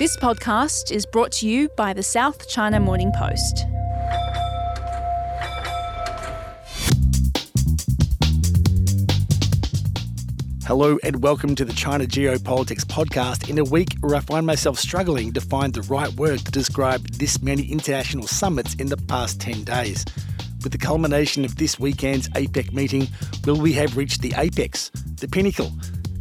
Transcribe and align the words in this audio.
This 0.00 0.16
podcast 0.16 0.90
is 0.90 1.04
brought 1.04 1.30
to 1.32 1.46
you 1.46 1.68
by 1.76 1.92
the 1.92 2.02
South 2.02 2.48
China 2.48 2.80
Morning 2.80 3.12
Post. 3.14 3.66
Hello 10.66 10.96
and 11.04 11.22
welcome 11.22 11.54
to 11.54 11.66
the 11.66 11.74
China 11.74 12.06
Geopolitics 12.06 12.86
podcast 12.86 13.50
in 13.50 13.58
a 13.58 13.64
week 13.64 13.94
where 14.00 14.16
I 14.16 14.20
find 14.20 14.46
myself 14.46 14.78
struggling 14.78 15.34
to 15.34 15.40
find 15.42 15.74
the 15.74 15.82
right 15.82 16.14
word 16.14 16.38
to 16.46 16.50
describe 16.50 17.06
this 17.08 17.42
many 17.42 17.70
international 17.70 18.26
summits 18.26 18.72
in 18.76 18.86
the 18.86 18.96
past 18.96 19.38
10 19.42 19.64
days. 19.64 20.06
With 20.62 20.72
the 20.72 20.78
culmination 20.78 21.44
of 21.44 21.56
this 21.56 21.78
weekend's 21.78 22.26
APEC 22.30 22.72
meeting, 22.72 23.06
will 23.44 23.60
we 23.60 23.74
have 23.74 23.98
reached 23.98 24.22
the 24.22 24.32
apex, 24.38 24.88
the 25.20 25.28
pinnacle? 25.28 25.70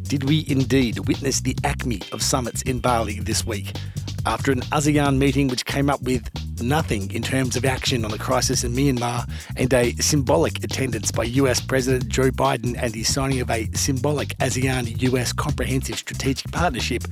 Did 0.10 0.28
we 0.28 0.44
indeed 0.48 1.08
witness 1.08 1.40
the 1.40 1.56
acme 1.64 2.02
of 2.12 2.24
summits 2.24 2.64
in 2.64 2.80
Bali 2.80 3.20
this 3.20 3.46
week? 3.46 3.78
After 4.26 4.52
an 4.52 4.62
ASEAN 4.72 5.20
meeting 5.20 5.48
which 5.50 5.66
came 5.66 5.88
up 5.88 6.02
with 6.02 6.28
nothing 6.64 7.12
in 7.12 7.22
terms 7.22 7.56
of 7.56 7.64
action 7.64 8.04
on 8.04 8.10
the 8.10 8.18
crisis 8.18 8.64
in 8.64 8.74
Myanmar 8.74 9.30
and 9.56 9.72
a 9.72 9.94
symbolic 9.98 10.64
attendance 10.64 11.12
by 11.12 11.26
US 11.26 11.62
President 11.62 12.08
Joe 12.08 12.32
Biden 12.32 12.76
and 12.82 12.92
the 12.92 13.04
signing 13.04 13.40
of 13.40 13.52
a 13.52 13.70
symbolic 13.76 14.30
ASEAN 14.40 15.00
US 15.14 15.32
Comprehensive 15.32 16.00
Strategic 16.00 16.52
Partnership, 16.52 17.04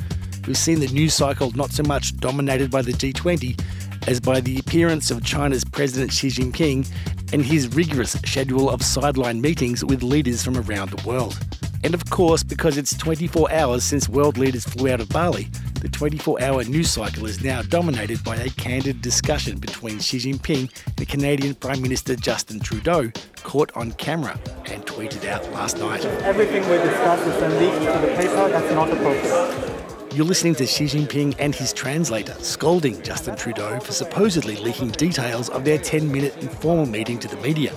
we've 0.47 0.57
seen 0.57 0.79
the 0.79 0.87
news 0.87 1.13
cycle 1.13 1.51
not 1.51 1.69
so 1.69 1.83
much 1.83 2.17
dominated 2.17 2.71
by 2.71 2.81
the 2.81 2.93
G20 2.93 3.61
as 4.07 4.19
by 4.19 4.41
the 4.41 4.57
appearance 4.57 5.11
of 5.11 5.23
China's 5.23 5.63
President 5.63 6.11
Xi 6.11 6.29
Jinping 6.29 6.91
and 7.31 7.45
his 7.45 7.67
rigorous 7.75 8.13
schedule 8.13 8.71
of 8.71 8.81
sideline 8.81 9.39
meetings 9.39 9.85
with 9.85 10.01
leaders 10.01 10.43
from 10.43 10.57
around 10.57 10.89
the 10.89 11.07
world. 11.07 11.37
And 11.83 11.93
of 11.93 12.09
course, 12.09 12.43
because 12.43 12.77
it's 12.77 12.95
24 12.97 13.51
hours 13.51 13.83
since 13.83 14.09
world 14.09 14.37
leaders 14.37 14.65
flew 14.65 14.91
out 14.91 14.99
of 14.99 15.09
Bali, 15.09 15.47
the 15.81 15.89
24 15.89 16.41
hour 16.41 16.63
news 16.63 16.89
cycle 16.89 17.25
is 17.25 17.43
now 17.43 17.61
dominated 17.61 18.23
by 18.23 18.35
a 18.35 18.49
candid 18.49 19.01
discussion 19.01 19.59
between 19.59 19.99
Xi 19.99 20.17
Jinping 20.17 20.71
and 20.97 21.07
Canadian 21.07 21.55
Prime 21.55 21.81
Minister 21.81 22.15
Justin 22.15 22.59
Trudeau, 22.59 23.11
caught 23.43 23.71
on 23.75 23.91
camera 23.93 24.39
and 24.65 24.85
tweeted 24.85 25.25
out 25.25 25.49
last 25.51 25.77
night. 25.77 26.03
Everything 26.23 26.63
we 26.69 26.77
discuss 26.77 27.21
is 27.27 27.39
then 27.39 27.59
leaked 27.59 27.93
to 27.93 28.07
the 28.07 28.13
paper. 28.15 28.49
That's 28.49 28.73
not 28.73 28.91
appropriate. 28.91 30.13
You're 30.13 30.25
listening 30.25 30.55
to 30.55 30.65
Xi 30.65 30.85
Jinping 30.85 31.35
and 31.37 31.53
his 31.53 31.71
translator 31.71 32.33
scolding 32.39 32.99
Justin 33.03 33.35
Trudeau 33.35 33.79
for 33.79 33.91
supposedly 33.91 34.55
leaking 34.55 34.89
details 34.91 35.49
of 35.49 35.63
their 35.63 35.77
10 35.77 36.11
minute 36.11 36.35
informal 36.41 36.87
meeting 36.87 37.19
to 37.19 37.27
the 37.27 37.37
media. 37.37 37.71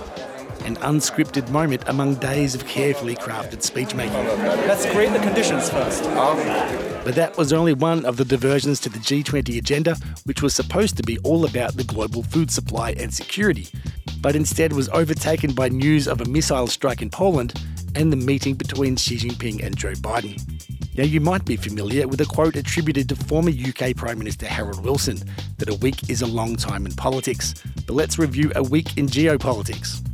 An 0.70 0.76
unscripted 0.76 1.50
moment 1.50 1.82
among 1.88 2.14
days 2.14 2.54
of 2.54 2.64
carefully 2.64 3.16
crafted 3.16 3.60
speech 3.60 3.92
making. 3.96 4.24
Let's 4.68 4.86
create 4.86 5.12
the 5.12 5.18
conditions 5.18 5.68
first. 5.68 6.04
But 6.04 7.16
that 7.16 7.36
was 7.36 7.52
only 7.52 7.72
one 7.72 8.04
of 8.04 8.16
the 8.16 8.24
diversions 8.24 8.78
to 8.82 8.88
the 8.88 9.00
G20 9.00 9.58
agenda, 9.58 9.96
which 10.26 10.42
was 10.42 10.54
supposed 10.54 10.96
to 10.98 11.02
be 11.02 11.18
all 11.24 11.44
about 11.44 11.76
the 11.76 11.82
global 11.82 12.22
food 12.22 12.52
supply 12.52 12.92
and 12.92 13.12
security, 13.12 13.66
but 14.20 14.36
instead 14.36 14.72
was 14.72 14.88
overtaken 14.90 15.54
by 15.54 15.70
news 15.70 16.06
of 16.06 16.20
a 16.20 16.24
missile 16.26 16.68
strike 16.68 17.02
in 17.02 17.10
Poland 17.10 17.52
and 17.96 18.12
the 18.12 18.16
meeting 18.16 18.54
between 18.54 18.94
Xi 18.94 19.16
Jinping 19.16 19.66
and 19.66 19.76
Joe 19.76 19.94
Biden. 19.94 20.38
Now, 20.96 21.02
you 21.02 21.20
might 21.20 21.44
be 21.44 21.56
familiar 21.56 22.06
with 22.06 22.20
a 22.20 22.26
quote 22.26 22.54
attributed 22.54 23.08
to 23.08 23.16
former 23.16 23.50
UK 23.50 23.96
Prime 23.96 24.20
Minister 24.20 24.46
Harold 24.46 24.84
Wilson 24.84 25.18
that 25.58 25.68
a 25.68 25.74
week 25.74 26.08
is 26.08 26.22
a 26.22 26.28
long 26.28 26.54
time 26.54 26.86
in 26.86 26.92
politics. 26.92 27.54
But 27.88 27.94
let's 27.94 28.20
review 28.20 28.52
a 28.54 28.62
week 28.62 28.96
in 28.96 29.08
geopolitics. 29.08 30.06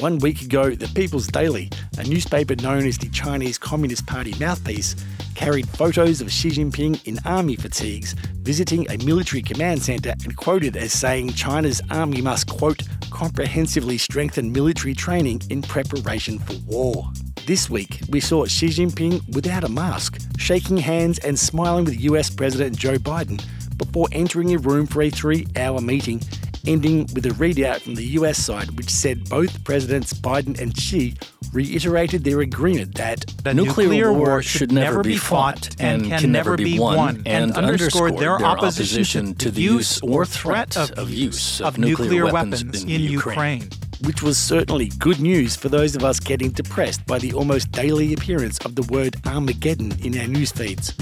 One 0.00 0.20
week 0.20 0.42
ago, 0.42 0.70
the 0.70 0.86
People's 0.94 1.26
Daily, 1.26 1.70
a 1.98 2.04
newspaper 2.04 2.54
known 2.54 2.86
as 2.86 2.96
the 2.98 3.08
Chinese 3.08 3.58
Communist 3.58 4.06
Party 4.06 4.32
mouthpiece, 4.38 4.94
carried 5.34 5.68
photos 5.68 6.20
of 6.20 6.30
Xi 6.30 6.50
Jinping 6.50 7.04
in 7.04 7.18
army 7.24 7.56
fatigues 7.56 8.14
visiting 8.42 8.88
a 8.92 9.04
military 9.04 9.42
command 9.42 9.82
centre 9.82 10.14
and 10.22 10.36
quoted 10.36 10.76
as 10.76 10.92
saying 10.92 11.30
China's 11.30 11.82
army 11.90 12.20
must, 12.20 12.46
quote, 12.46 12.82
comprehensively 13.10 13.98
strengthen 13.98 14.52
military 14.52 14.94
training 14.94 15.42
in 15.50 15.62
preparation 15.62 16.38
for 16.38 16.54
war. 16.66 17.10
This 17.44 17.68
week, 17.68 18.00
we 18.08 18.20
saw 18.20 18.46
Xi 18.46 18.68
Jinping 18.68 19.34
without 19.34 19.64
a 19.64 19.68
mask, 19.68 20.20
shaking 20.38 20.76
hands 20.76 21.18
and 21.18 21.36
smiling 21.36 21.84
with 21.84 22.00
US 22.02 22.30
President 22.30 22.78
Joe 22.78 22.98
Biden 22.98 23.42
before 23.76 24.06
entering 24.12 24.54
a 24.54 24.58
room 24.58 24.86
for 24.86 25.02
a 25.02 25.10
three 25.10 25.46
hour 25.56 25.80
meeting, 25.80 26.20
ending 26.68 27.08
with 27.14 27.24
a 27.24 27.30
readout 27.30 27.80
from 27.80 27.94
the 27.94 28.04
US 28.18 28.38
side 28.38 28.70
which 28.76 28.90
said 28.90 29.28
both 29.28 29.64
Presidents 29.64 30.12
Biden 30.12 30.60
and 30.60 30.78
Xi 30.78 31.14
reiterated 31.52 32.24
their 32.24 32.40
agreement 32.40 32.94
that 32.96 33.20
the 33.42 33.54
nuclear, 33.54 33.88
nuclear 33.88 34.12
war 34.12 34.42
should 34.42 34.70
never 34.70 35.02
be 35.02 35.16
fought 35.16 35.74
and 35.80 36.04
can 36.04 36.30
never 36.30 36.56
be 36.56 36.78
won, 36.78 37.22
and 37.24 37.52
underscored 37.52 38.18
their 38.18 38.36
opposition 38.44 39.34
to 39.36 39.50
the 39.50 39.62
use 39.62 40.00
or 40.02 40.26
threat 40.26 40.76
of 40.76 41.10
use 41.10 41.60
of 41.62 41.78
nuclear 41.78 42.30
weapons 42.30 42.84
in 42.84 43.00
Ukraine 43.00 43.68
which 44.04 44.22
was 44.22 44.38
certainly 44.38 44.86
good 44.98 45.18
news 45.20 45.56
for 45.56 45.68
those 45.68 45.96
of 45.96 46.04
us 46.04 46.20
getting 46.20 46.50
depressed 46.50 47.04
by 47.06 47.18
the 47.18 47.32
almost 47.32 47.72
daily 47.72 48.12
appearance 48.12 48.56
of 48.58 48.76
the 48.76 48.82
word 48.92 49.16
Armageddon 49.26 49.92
in 50.04 50.16
our 50.16 50.28
news 50.28 50.52
feeds. 50.52 50.94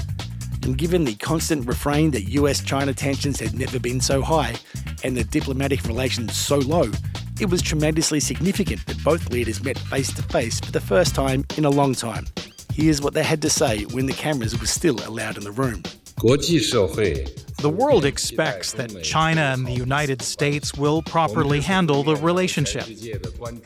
And 0.66 0.76
given 0.76 1.04
the 1.04 1.14
constant 1.14 1.64
refrain 1.64 2.10
that 2.10 2.22
US 2.30 2.60
China 2.60 2.92
tensions 2.92 3.38
had 3.38 3.56
never 3.56 3.78
been 3.78 4.00
so 4.00 4.20
high 4.20 4.56
and 5.04 5.16
the 5.16 5.22
diplomatic 5.22 5.84
relations 5.84 6.36
so 6.36 6.58
low, 6.58 6.90
it 7.40 7.48
was 7.48 7.62
tremendously 7.62 8.18
significant 8.18 8.84
that 8.86 9.04
both 9.04 9.30
leaders 9.30 9.62
met 9.62 9.78
face 9.78 10.12
to 10.14 10.22
face 10.22 10.58
for 10.58 10.72
the 10.72 10.80
first 10.80 11.14
time 11.14 11.44
in 11.56 11.66
a 11.66 11.70
long 11.70 11.94
time. 11.94 12.26
Here's 12.74 13.00
what 13.00 13.14
they 13.14 13.22
had 13.22 13.42
to 13.42 13.48
say 13.48 13.84
when 13.92 14.06
the 14.06 14.12
cameras 14.12 14.60
were 14.60 14.66
still 14.66 14.98
allowed 15.08 15.38
in 15.38 15.44
the 15.44 15.52
room. 15.52 15.84
The 17.58 17.70
world 17.70 18.06
expects 18.06 18.72
that 18.72 19.02
China 19.02 19.40
and 19.40 19.66
the 19.66 19.72
United 19.72 20.22
States 20.22 20.74
will 20.74 21.02
properly 21.02 21.60
handle 21.60 22.02
the 22.02 22.16
relationship. 22.16 22.86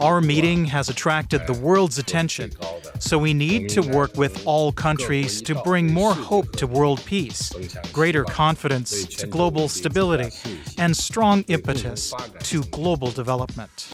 Our 0.01 0.21
meeting 0.21 0.65
has 0.65 0.89
attracted 0.89 1.47
the 1.47 1.53
world's 1.53 1.99
attention, 1.99 2.51
so 2.99 3.19
we 3.19 3.35
need 3.35 3.69
to 3.71 3.83
work 3.83 4.17
with 4.17 4.47
all 4.47 4.73
countries 4.73 5.41
to 5.43 5.55
bring 5.63 5.93
more 5.93 6.13
hope 6.13 6.57
to 6.57 6.67
world 6.67 7.05
peace, 7.05 7.53
greater 7.93 8.25
confidence 8.25 9.07
to 9.07 9.29
global 9.29 9.69
stability, 9.69 10.35
and 10.77 10.97
strong 10.97 11.45
impetus 11.47 12.13
to 12.41 12.65
global 12.65 13.13
development. 13.13 13.93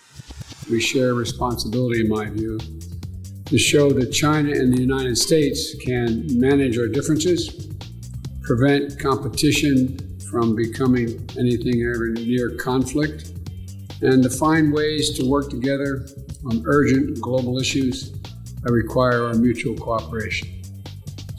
We 0.70 0.80
share 0.80 1.12
responsibility, 1.12 2.00
in 2.00 2.08
my 2.08 2.24
view, 2.30 2.58
to 3.46 3.58
show 3.58 3.92
that 3.92 4.12
China 4.12 4.50
and 4.50 4.72
the 4.72 4.80
United 4.80 5.18
States 5.18 5.74
can 5.74 6.26
manage 6.40 6.78
our 6.78 6.88
differences 6.88 7.75
prevent 8.46 8.96
competition 9.00 9.98
from 10.30 10.54
becoming 10.54 11.28
anything 11.36 11.82
ever 11.82 12.10
near 12.10 12.50
conflict, 12.50 13.32
and 14.02 14.22
to 14.22 14.30
find 14.30 14.72
ways 14.72 15.10
to 15.18 15.28
work 15.28 15.50
together 15.50 16.06
on 16.46 16.62
urgent 16.66 17.20
global 17.20 17.58
issues 17.58 18.12
that 18.62 18.72
require 18.72 19.26
our 19.26 19.34
mutual 19.34 19.76
cooperation. 19.76 20.48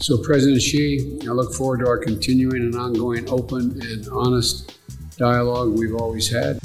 So, 0.01 0.21
President 0.21 0.61
Xi, 0.61 1.19
I 1.23 1.31
look 1.31 1.53
forward 1.53 1.79
to 1.79 1.87
our 1.87 1.97
continuing 1.97 2.61
and 2.61 2.75
ongoing 2.75 3.29
open 3.29 3.81
and 3.81 4.07
honest 4.09 4.77
dialogue 5.17 5.79
we've 5.79 5.95
always 5.95 6.29
had. 6.29 6.59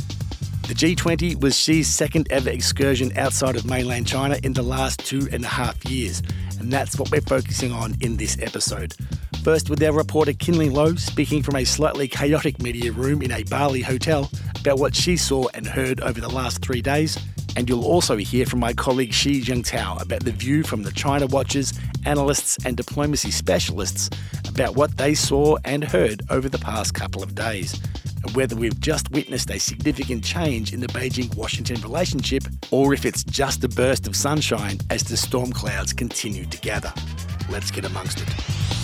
The 0.66 0.75
G20 0.75 1.41
was 1.41 1.56
Xi's 1.56 1.88
second 1.88 2.26
ever 2.31 2.50
excursion 2.50 3.16
outside 3.16 3.54
of 3.54 3.64
mainland 3.64 4.08
China 4.08 4.38
in 4.42 4.52
the 4.52 4.62
last 4.62 5.00
two 5.00 5.28
and 5.31 5.44
a 5.44 5.48
half 5.48 5.84
years, 5.84 6.20
and 6.58 6.72
that's 6.72 6.98
what 6.98 7.10
we're 7.12 7.20
focusing 7.20 7.70
on 7.70 7.94
in 8.00 8.16
this 8.16 8.36
episode. 8.41 8.94
First, 9.42 9.69
with 9.69 9.82
our 9.82 9.92
reporter 9.92 10.32
Kinling 10.32 10.72
Lo 10.72 10.94
speaking 10.94 11.42
from 11.42 11.56
a 11.56 11.64
slightly 11.64 12.06
chaotic 12.06 12.62
media 12.62 12.92
room 12.92 13.22
in 13.22 13.32
a 13.32 13.42
Bali 13.42 13.80
hotel 13.80 14.30
about 14.60 14.78
what 14.78 14.94
she 14.94 15.16
saw 15.16 15.48
and 15.53 15.66
heard 15.66 16.00
over 16.00 16.20
the 16.20 16.28
last 16.28 16.62
three 16.62 16.80
days. 16.80 17.19
And 17.56 17.69
you'll 17.69 17.84
also 17.84 18.16
hear 18.16 18.47
from 18.47 18.60
my 18.60 18.72
colleague 18.72 19.12
Shi 19.12 19.42
Jiangtao 19.42 20.00
about 20.00 20.25
the 20.25 20.31
view 20.31 20.62
from 20.62 20.84
the 20.84 20.92
China 20.92 21.26
watchers, 21.26 21.72
analysts, 22.06 22.56
and 22.64 22.76
diplomacy 22.76 23.32
specialists 23.32 24.10
about 24.48 24.76
what 24.76 24.97
they 24.97 25.12
saw 25.12 25.56
and 25.64 25.82
heard 25.82 26.22
over 26.31 26.49
the 26.49 26.58
past 26.58 26.94
couple 26.94 27.20
of 27.20 27.34
days, 27.34 27.82
and 28.22 28.37
whether 28.37 28.55
we've 28.55 28.78
just 28.78 29.11
witnessed 29.11 29.50
a 29.50 29.58
significant 29.58 30.22
change 30.22 30.72
in 30.72 30.78
the 30.78 30.88
Beijing 30.88 31.34
Washington 31.34 31.81
relationship 31.81 32.44
or 32.70 32.94
if 32.94 33.05
it's 33.05 33.25
just 33.25 33.64
a 33.64 33.69
burst 33.69 34.06
of 34.06 34.14
sunshine 34.14 34.78
as 34.88 35.02
the 35.02 35.17
storm 35.17 35.52
clouds 35.52 35.93
continue 35.93 36.46
to 36.46 36.58
gather. 36.58 36.93
Let's 37.50 37.72
get 37.72 37.84
amongst 37.84 38.20
it. 38.20 38.81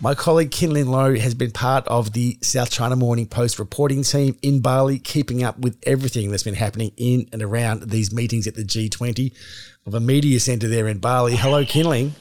My 0.00 0.14
colleague 0.14 0.52
Kinling 0.52 0.86
Lo 0.86 1.16
has 1.16 1.34
been 1.34 1.50
part 1.50 1.84
of 1.88 2.12
the 2.12 2.38
South 2.40 2.70
China 2.70 2.94
Morning 2.94 3.26
Post 3.26 3.58
reporting 3.58 4.04
team 4.04 4.38
in 4.42 4.60
Bali, 4.60 5.00
keeping 5.00 5.42
up 5.42 5.58
with 5.58 5.76
everything 5.82 6.30
that's 6.30 6.44
been 6.44 6.54
happening 6.54 6.92
in 6.96 7.28
and 7.32 7.42
around 7.42 7.90
these 7.90 8.12
meetings 8.12 8.46
at 8.46 8.54
the 8.54 8.62
G20 8.62 9.32
of 9.86 9.94
a 9.94 10.00
media 10.00 10.38
centre 10.38 10.68
there 10.68 10.86
in 10.86 10.98
Bali. 10.98 11.34
Hello, 11.34 11.64
Kinling. 11.64 12.12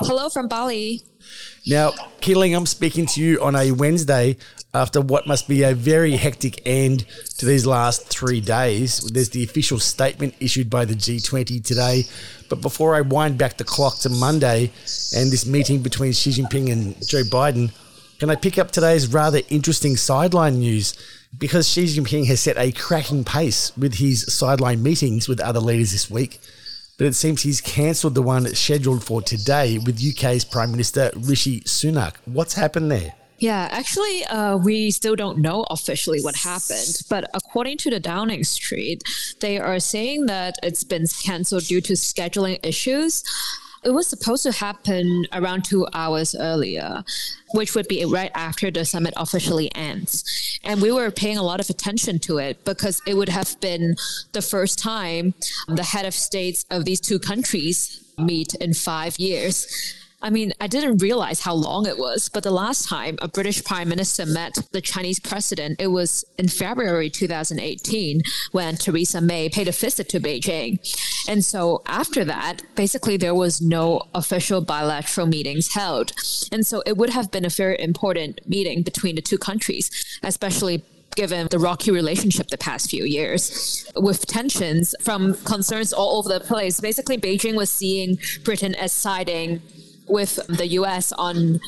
Hello 0.00 0.28
from 0.28 0.48
Bali. 0.48 1.02
Now, 1.68 1.90
Kinling, 2.22 2.56
I'm 2.56 2.64
speaking 2.64 3.04
to 3.04 3.20
you 3.20 3.42
on 3.42 3.54
a 3.54 3.72
Wednesday 3.72 4.38
after 4.72 5.02
what 5.02 5.26
must 5.26 5.46
be 5.46 5.64
a 5.64 5.74
very 5.74 6.12
hectic 6.12 6.66
end 6.66 7.04
to 7.36 7.44
these 7.44 7.66
last 7.66 8.08
three 8.08 8.40
days. 8.40 9.00
There's 9.00 9.28
the 9.28 9.44
official 9.44 9.78
statement 9.78 10.34
issued 10.40 10.70
by 10.70 10.86
the 10.86 10.94
G20 10.94 11.62
today. 11.62 12.04
But 12.48 12.62
before 12.62 12.94
I 12.94 13.02
wind 13.02 13.36
back 13.36 13.58
the 13.58 13.64
clock 13.64 13.98
to 13.98 14.08
Monday 14.08 14.72
and 15.14 15.30
this 15.30 15.44
meeting 15.44 15.82
between 15.82 16.12
Xi 16.12 16.30
Jinping 16.30 16.72
and 16.72 17.06
Joe 17.06 17.22
Biden, 17.24 17.70
can 18.18 18.30
I 18.30 18.36
pick 18.36 18.56
up 18.56 18.70
today's 18.70 19.06
rather 19.12 19.42
interesting 19.50 19.98
sideline 19.98 20.60
news? 20.60 20.96
Because 21.36 21.68
Xi 21.68 21.84
Jinping 21.84 22.28
has 22.28 22.40
set 22.40 22.56
a 22.56 22.72
cracking 22.72 23.24
pace 23.24 23.76
with 23.76 23.96
his 23.96 24.34
sideline 24.34 24.82
meetings 24.82 25.28
with 25.28 25.38
other 25.38 25.60
leaders 25.60 25.92
this 25.92 26.10
week 26.10 26.40
but 26.98 27.06
it 27.06 27.14
seems 27.14 27.42
he's 27.42 27.60
cancelled 27.60 28.14
the 28.14 28.22
one 28.22 28.46
scheduled 28.54 29.02
for 29.02 29.22
today 29.22 29.78
with 29.78 30.04
UK's 30.04 30.44
Prime 30.44 30.70
Minister 30.70 31.10
Rishi 31.16 31.60
Sunak. 31.60 32.16
What's 32.26 32.54
happened 32.54 32.90
there? 32.90 33.14
Yeah, 33.38 33.68
actually, 33.70 34.24
uh, 34.24 34.56
we 34.56 34.90
still 34.90 35.14
don't 35.14 35.38
know 35.38 35.64
officially 35.70 36.20
what 36.20 36.34
happened. 36.34 37.02
But 37.08 37.30
according 37.34 37.78
to 37.78 37.90
the 37.90 38.00
Downing 38.00 38.42
Street, 38.42 39.04
they 39.40 39.58
are 39.60 39.78
saying 39.78 40.26
that 40.26 40.56
it's 40.64 40.82
been 40.82 41.06
cancelled 41.22 41.64
due 41.64 41.80
to 41.82 41.92
scheduling 41.92 42.58
issues. 42.66 43.22
It 43.84 43.90
was 43.90 44.06
supposed 44.06 44.42
to 44.42 44.52
happen 44.52 45.26
around 45.32 45.64
two 45.64 45.86
hours 45.94 46.34
earlier, 46.34 47.04
which 47.54 47.74
would 47.74 47.88
be 47.88 48.04
right 48.04 48.32
after 48.34 48.70
the 48.70 48.84
summit 48.84 49.14
officially 49.16 49.74
ends. 49.74 50.58
And 50.64 50.82
we 50.82 50.90
were 50.90 51.10
paying 51.10 51.38
a 51.38 51.42
lot 51.42 51.60
of 51.60 51.70
attention 51.70 52.18
to 52.20 52.38
it 52.38 52.64
because 52.64 53.00
it 53.06 53.14
would 53.14 53.28
have 53.28 53.58
been 53.60 53.96
the 54.32 54.42
first 54.42 54.78
time 54.78 55.34
the 55.68 55.84
head 55.84 56.04
of 56.06 56.14
states 56.14 56.64
of 56.70 56.84
these 56.84 57.00
two 57.00 57.18
countries 57.18 58.04
meet 58.18 58.54
in 58.54 58.74
five 58.74 59.18
years. 59.18 59.94
I 60.20 60.30
mean, 60.30 60.52
I 60.60 60.66
didn't 60.66 60.98
realize 60.98 61.40
how 61.40 61.54
long 61.54 61.86
it 61.86 61.96
was, 61.96 62.28
but 62.28 62.42
the 62.42 62.50
last 62.50 62.88
time 62.88 63.18
a 63.22 63.28
British 63.28 63.62
prime 63.62 63.88
minister 63.88 64.26
met 64.26 64.58
the 64.72 64.80
Chinese 64.80 65.20
president, 65.20 65.80
it 65.80 65.88
was 65.88 66.24
in 66.36 66.48
February 66.48 67.08
2018 67.08 68.22
when 68.50 68.76
Theresa 68.76 69.20
May 69.20 69.48
paid 69.48 69.68
a 69.68 69.72
visit 69.72 70.08
to 70.08 70.18
Beijing. 70.20 70.80
And 71.28 71.44
so 71.44 71.82
after 71.86 72.24
that, 72.24 72.62
basically 72.74 73.16
there 73.16 73.34
was 73.34 73.60
no 73.60 74.02
official 74.12 74.60
bilateral 74.60 75.28
meetings 75.28 75.72
held. 75.72 76.12
And 76.50 76.66
so 76.66 76.82
it 76.84 76.96
would 76.96 77.10
have 77.10 77.30
been 77.30 77.44
a 77.44 77.50
very 77.50 77.80
important 77.80 78.40
meeting 78.48 78.82
between 78.82 79.14
the 79.14 79.22
two 79.22 79.38
countries, 79.38 80.18
especially 80.24 80.82
given 81.14 81.48
the 81.48 81.58
rocky 81.58 81.90
relationship 81.90 82.48
the 82.48 82.58
past 82.58 82.90
few 82.90 83.04
years 83.04 83.90
with 83.96 84.26
tensions 84.26 84.94
from 85.00 85.34
concerns 85.44 85.92
all 85.92 86.18
over 86.18 86.28
the 86.28 86.38
place. 86.40 86.80
Basically, 86.80 87.18
Beijing 87.18 87.56
was 87.56 87.70
seeing 87.70 88.18
Britain 88.44 88.74
as 88.76 88.92
siding 88.92 89.60
with 90.08 90.38
the 90.48 90.66
US 90.68 91.12
on 91.12 91.60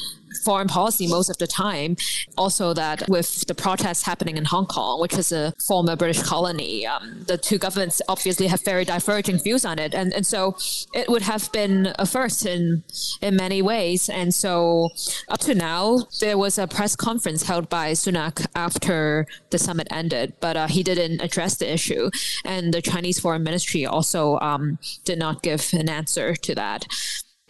foreign 0.45 0.69
policy 0.69 1.07
most 1.07 1.29
of 1.29 1.39
the 1.39 1.47
time. 1.47 1.97
Also, 2.39 2.73
that 2.75 3.09
with 3.09 3.47
the 3.47 3.55
protests 3.55 4.03
happening 4.03 4.37
in 4.37 4.45
Hong 4.45 4.67
Kong, 4.67 5.01
which 5.01 5.15
is 5.15 5.33
a 5.33 5.53
former 5.67 5.97
British 5.97 6.23
colony, 6.23 6.87
um, 6.87 7.25
the 7.27 7.37
two 7.37 7.59
governments 7.59 8.01
obviously 8.09 8.47
have 8.47 8.63
very 8.65 8.85
diverging 8.85 9.39
views 9.39 9.65
on 9.65 9.79
it, 9.79 9.95
and 9.95 10.13
and 10.13 10.27
so 10.27 10.57
it 10.95 11.09
would 11.09 11.23
have 11.23 11.51
been 11.53 11.93
a 11.99 12.07
first 12.07 12.47
in 12.47 12.83
in 13.21 13.37
many 13.37 13.63
ways. 13.63 14.09
And 14.09 14.33
so 14.35 14.91
up 15.29 15.41
to 15.41 15.55
now, 15.55 16.07
there 16.21 16.39
was 16.39 16.59
a 16.59 16.67
press 16.67 16.97
conference 16.97 17.43
held 17.45 17.69
by 17.69 17.93
Sunak 17.93 18.47
after 18.55 19.27
the 19.51 19.59
summit 19.59 19.89
ended, 19.91 20.35
but 20.41 20.57
uh, 20.57 20.67
he 20.67 20.83
didn't 20.83 21.21
address 21.21 21.57
the 21.57 21.73
issue, 21.73 22.11
and 22.45 22.73
the 22.73 22.83
Chinese 22.83 23.21
Foreign 23.21 23.43
Ministry 23.43 23.85
also 23.85 24.39
um, 24.39 24.79
did 25.05 25.19
not 25.19 25.43
give 25.43 25.73
an 25.73 25.89
answer 25.89 26.35
to 26.37 26.55
that 26.55 26.87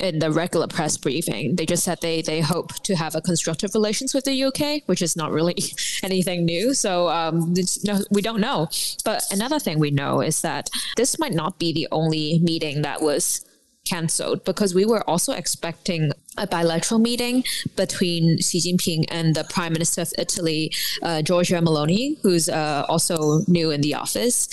in 0.01 0.19
the 0.19 0.31
regular 0.31 0.67
press 0.67 0.97
briefing. 0.97 1.57
They 1.57 1.67
just 1.67 1.85
said 1.85 1.99
they 2.01 2.23
they 2.23 2.41
hope 2.41 2.75
to 2.85 2.97
have 2.97 3.15
a 3.15 3.21
constructive 3.21 3.75
relations 3.75 4.15
with 4.15 4.25
the 4.25 4.45
UK, 4.45 4.83
which 4.87 5.03
is 5.03 5.17
not 5.17 5.31
really 5.31 5.57
anything 6.03 6.45
new. 6.45 6.75
So 6.75 7.09
um, 7.09 7.55
no, 7.85 8.01
we 8.11 8.23
don't 8.23 8.41
know. 8.41 8.69
But 9.05 9.23
another 9.31 9.59
thing 9.59 9.79
we 9.79 9.91
know 9.91 10.21
is 10.21 10.41
that 10.43 10.71
this 10.97 11.19
might 11.19 11.35
not 11.35 11.59
be 11.59 11.73
the 11.73 11.89
only 11.93 12.41
meeting 12.41 12.83
that 12.83 13.03
was 13.03 13.45
cancelled 13.87 14.45
because 14.45 14.75
we 14.75 14.85
were 14.85 15.09
also 15.09 15.33
expecting 15.33 16.13
a 16.37 16.47
bilateral 16.47 17.01
meeting 17.01 17.45
between 17.77 18.39
Xi 18.39 18.61
Jinping 18.61 19.05
and 19.11 19.35
the 19.35 19.45
Prime 19.45 19.73
Minister 19.73 20.03
of 20.03 20.13
Italy, 20.19 20.73
uh, 21.03 21.23
Giorgia 21.23 21.63
Meloni, 21.63 22.19
who's 22.23 22.49
uh, 22.49 22.85
also 22.89 23.41
new 23.49 23.71
in 23.71 23.81
the 23.81 23.95
office. 23.95 24.49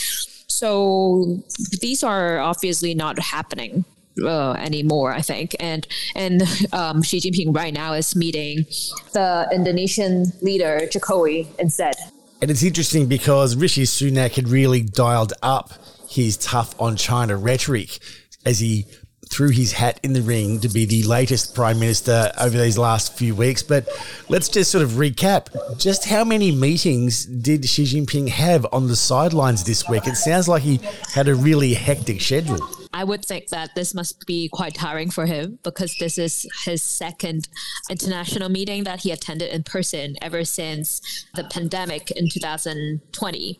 So 0.47 1.43
these 1.81 2.03
are 2.03 2.39
obviously 2.39 2.95
not 2.95 3.19
happening 3.19 3.85
uh, 4.23 4.53
anymore, 4.53 5.11
I 5.11 5.21
think. 5.21 5.55
And 5.59 5.87
and 6.15 6.41
um, 6.73 7.01
Xi 7.01 7.19
Jinping 7.19 7.55
right 7.55 7.73
now 7.73 7.93
is 7.93 8.15
meeting 8.15 8.65
the 9.13 9.47
Indonesian 9.53 10.31
leader 10.41 10.81
Jokowi 10.91 11.47
instead. 11.59 11.95
And 12.41 12.51
it's 12.51 12.63
interesting 12.63 13.07
because 13.07 13.55
Rishi 13.55 13.83
Sunak 13.83 14.35
had 14.35 14.47
really 14.47 14.81
dialed 14.81 15.33
up 15.41 15.73
his 16.07 16.37
tough 16.37 16.79
on 16.79 16.95
China 16.95 17.35
rhetoric 17.35 17.99
as 18.45 18.59
he 18.59 18.85
threw 19.29 19.49
his 19.49 19.73
hat 19.73 19.99
in 20.03 20.13
the 20.13 20.21
ring 20.21 20.59
to 20.61 20.69
be 20.69 20.85
the 20.85 21.03
latest 21.03 21.53
prime 21.53 21.79
minister 21.79 22.31
over 22.39 22.57
these 22.57 22.77
last 22.77 23.17
few 23.17 23.35
weeks. 23.35 23.61
But 23.61 23.87
let's 24.29 24.49
just 24.49 24.71
sort 24.71 24.83
of 24.83 24.91
recap. 24.91 25.77
Just 25.77 26.05
how 26.05 26.23
many 26.23 26.51
meetings 26.51 27.25
did 27.25 27.65
Xi 27.67 27.83
Jinping 27.83 28.29
have 28.29 28.65
on 28.71 28.87
the 28.87 28.95
sidelines 28.95 29.63
this 29.63 29.87
week? 29.89 30.07
It 30.07 30.15
sounds 30.15 30.47
like 30.47 30.63
he 30.63 30.79
had 31.13 31.27
a 31.27 31.35
really 31.35 31.73
hectic 31.73 32.21
schedule. 32.21 32.76
I 32.93 33.03
would 33.03 33.23
think 33.25 33.49
that 33.49 33.75
this 33.75 33.93
must 33.93 34.25
be 34.25 34.49
quite 34.49 34.75
tiring 34.75 35.09
for 35.09 35.25
him 35.25 35.59
because 35.63 35.95
this 35.99 36.17
is 36.17 36.47
his 36.65 36.81
second 36.81 37.47
international 37.89 38.49
meeting 38.49 38.83
that 38.85 39.01
he 39.01 39.11
attended 39.11 39.53
in 39.53 39.63
person 39.63 40.15
ever 40.21 40.43
since 40.43 41.25
the 41.35 41.43
pandemic 41.45 42.11
in 42.11 42.29
2020. 42.29 43.59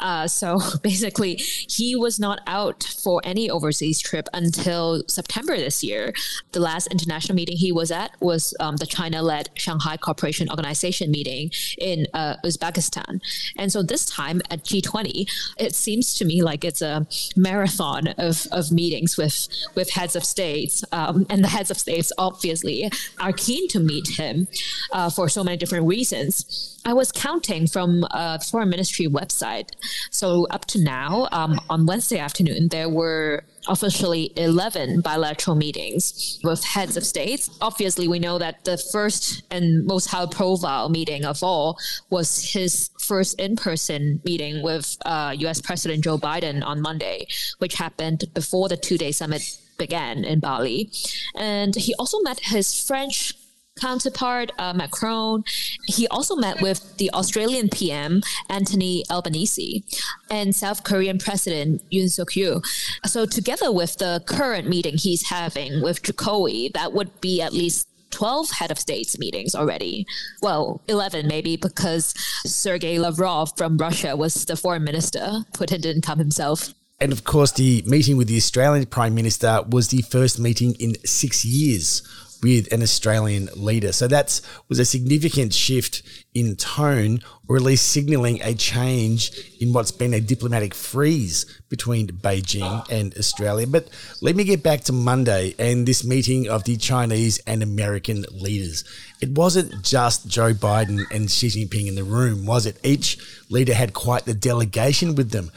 Uh, 0.00 0.26
so 0.26 0.58
basically, 0.82 1.36
he 1.36 1.96
was 1.96 2.18
not 2.18 2.40
out 2.46 2.82
for 3.02 3.20
any 3.24 3.50
overseas 3.50 4.00
trip 4.00 4.28
until 4.32 5.02
September 5.08 5.56
this 5.56 5.82
year. 5.82 6.12
The 6.52 6.60
last 6.60 6.86
international 6.88 7.36
meeting 7.36 7.56
he 7.56 7.72
was 7.72 7.90
at 7.90 8.10
was 8.20 8.54
um, 8.60 8.76
the 8.76 8.86
China 8.86 9.22
led 9.22 9.50
Shanghai 9.54 9.96
Cooperation 9.96 10.48
Organization 10.50 11.10
meeting 11.10 11.50
in 11.78 12.06
uh, 12.14 12.36
Uzbekistan. 12.44 13.20
And 13.56 13.70
so 13.72 13.82
this 13.82 14.06
time 14.06 14.40
at 14.50 14.64
G20, 14.64 15.30
it 15.58 15.74
seems 15.74 16.14
to 16.14 16.24
me 16.24 16.42
like 16.42 16.64
it's 16.64 16.82
a 16.82 17.06
marathon 17.36 18.08
of, 18.18 18.46
of 18.52 18.59
meetings 18.70 19.16
with 19.16 19.48
with 19.74 19.90
heads 19.90 20.14
of 20.16 20.24
states, 20.24 20.84
um, 20.92 21.26
and 21.30 21.42
the 21.42 21.48
heads 21.48 21.70
of 21.70 21.78
states 21.78 22.12
obviously 22.18 22.90
are 23.18 23.32
keen 23.32 23.68
to 23.68 23.80
meet 23.80 24.06
him 24.08 24.48
uh, 24.92 25.08
for 25.08 25.28
so 25.28 25.42
many 25.44 25.56
different 25.56 25.86
reasons. 25.86 26.78
I 26.84 26.92
was 26.94 27.12
counting 27.12 27.66
from 27.66 28.00
the 28.00 28.46
foreign 28.50 28.70
ministry 28.70 29.06
website. 29.06 29.70
So 30.10 30.46
up 30.50 30.64
to 30.66 30.82
now, 30.82 31.28
um, 31.32 31.60
on 31.68 31.86
Wednesday 31.86 32.18
afternoon, 32.18 32.68
there 32.68 32.88
were 32.88 33.44
officially 33.68 34.32
11 34.36 35.00
bilateral 35.00 35.56
meetings 35.56 36.38
with 36.42 36.64
heads 36.64 36.96
of 36.96 37.04
states. 37.04 37.50
Obviously, 37.60 38.08
we 38.08 38.18
know 38.18 38.38
that 38.38 38.64
the 38.64 38.78
first 38.92 39.42
and 39.50 39.84
most 39.86 40.06
high 40.06 40.26
profile 40.26 40.88
meeting 40.88 41.24
of 41.24 41.42
all 41.42 41.78
was 42.10 42.52
his 42.52 42.90
first 42.98 43.40
in 43.40 43.56
person 43.56 44.20
meeting 44.24 44.62
with 44.62 44.96
uh, 45.04 45.34
US 45.38 45.60
President 45.60 46.04
Joe 46.04 46.18
Biden 46.18 46.64
on 46.64 46.80
Monday, 46.80 47.26
which 47.58 47.74
happened 47.74 48.24
before 48.34 48.68
the 48.68 48.76
two 48.76 48.98
day 48.98 49.12
summit 49.12 49.42
began 49.80 50.24
in 50.24 50.38
Bali. 50.40 50.90
And 51.34 51.74
he 51.74 51.94
also 51.98 52.20
met 52.20 52.38
his 52.40 52.86
French 52.86 53.32
counterpart, 53.80 54.52
uh, 54.58 54.72
Macron. 54.72 55.44
He 55.86 56.06
also 56.08 56.36
met 56.36 56.60
with 56.60 56.96
the 56.98 57.10
Australian 57.12 57.68
PM, 57.68 58.22
Anthony 58.48 59.04
Albanese, 59.10 59.84
and 60.30 60.54
South 60.54 60.84
Korean 60.84 61.18
President 61.18 61.82
Yoon 61.90 62.10
Suk 62.10 62.30
Yeol. 62.30 62.64
So, 63.06 63.26
together 63.26 63.72
with 63.72 63.96
the 63.98 64.22
current 64.26 64.68
meeting 64.68 64.96
he's 64.96 65.28
having 65.28 65.82
with 65.82 66.02
Jokowi, 66.02 66.72
that 66.74 66.92
would 66.92 67.20
be 67.20 67.40
at 67.40 67.52
least 67.52 67.88
12 68.10 68.50
head 68.50 68.70
of 68.70 68.78
states 68.78 69.18
meetings 69.18 69.54
already. 69.54 70.06
Well, 70.42 70.80
11 70.88 71.26
maybe 71.26 71.56
because 71.56 72.14
Sergei 72.44 72.98
Lavrov 72.98 73.56
from 73.56 73.78
Russia 73.78 74.16
was 74.16 74.44
the 74.44 74.56
foreign 74.56 74.84
minister. 74.84 75.44
Putin 75.52 75.80
didn't 75.80 76.02
come 76.02 76.18
himself. 76.18 76.74
And 77.02 77.12
of 77.12 77.24
course, 77.24 77.52
the 77.52 77.82
meeting 77.86 78.18
with 78.18 78.28
the 78.28 78.36
Australian 78.36 78.84
Prime 78.84 79.14
Minister 79.14 79.62
was 79.70 79.88
the 79.88 80.02
first 80.02 80.38
meeting 80.38 80.74
in 80.78 80.96
six 81.06 81.46
years 81.46 82.02
with 82.42 82.72
an 82.72 82.82
Australian 82.82 83.48
leader. 83.54 83.92
So 83.92 84.08
that 84.08 84.40
was 84.68 84.78
a 84.78 84.84
significant 84.84 85.52
shift 85.52 86.02
in 86.34 86.56
tone, 86.56 87.20
or 87.48 87.56
at 87.56 87.62
least 87.62 87.88
signalling 87.88 88.40
a 88.42 88.54
change 88.54 89.32
in 89.60 89.72
what's 89.72 89.90
been 89.90 90.14
a 90.14 90.20
diplomatic 90.20 90.74
freeze 90.74 91.44
between 91.68 92.06
Beijing 92.08 92.88
and 92.90 93.16
Australia. 93.18 93.66
But 93.66 93.88
let 94.20 94.36
me 94.36 94.44
get 94.44 94.62
back 94.62 94.82
to 94.82 94.92
Monday 94.92 95.54
and 95.58 95.86
this 95.86 96.04
meeting 96.04 96.48
of 96.48 96.64
the 96.64 96.76
Chinese 96.76 97.38
and 97.46 97.62
American 97.62 98.24
leaders. 98.30 98.84
It 99.20 99.30
wasn't 99.30 99.82
just 99.82 100.28
Joe 100.28 100.54
Biden 100.54 101.04
and 101.10 101.30
Xi 101.30 101.48
Jinping 101.48 101.88
in 101.88 101.94
the 101.94 102.04
room, 102.04 102.46
was 102.46 102.66
it? 102.66 102.78
Each 102.82 103.18
leader 103.50 103.74
had 103.74 103.92
quite 103.92 104.24
the 104.24 104.34
delegation 104.34 105.14
with 105.14 105.30
them. 105.30 105.50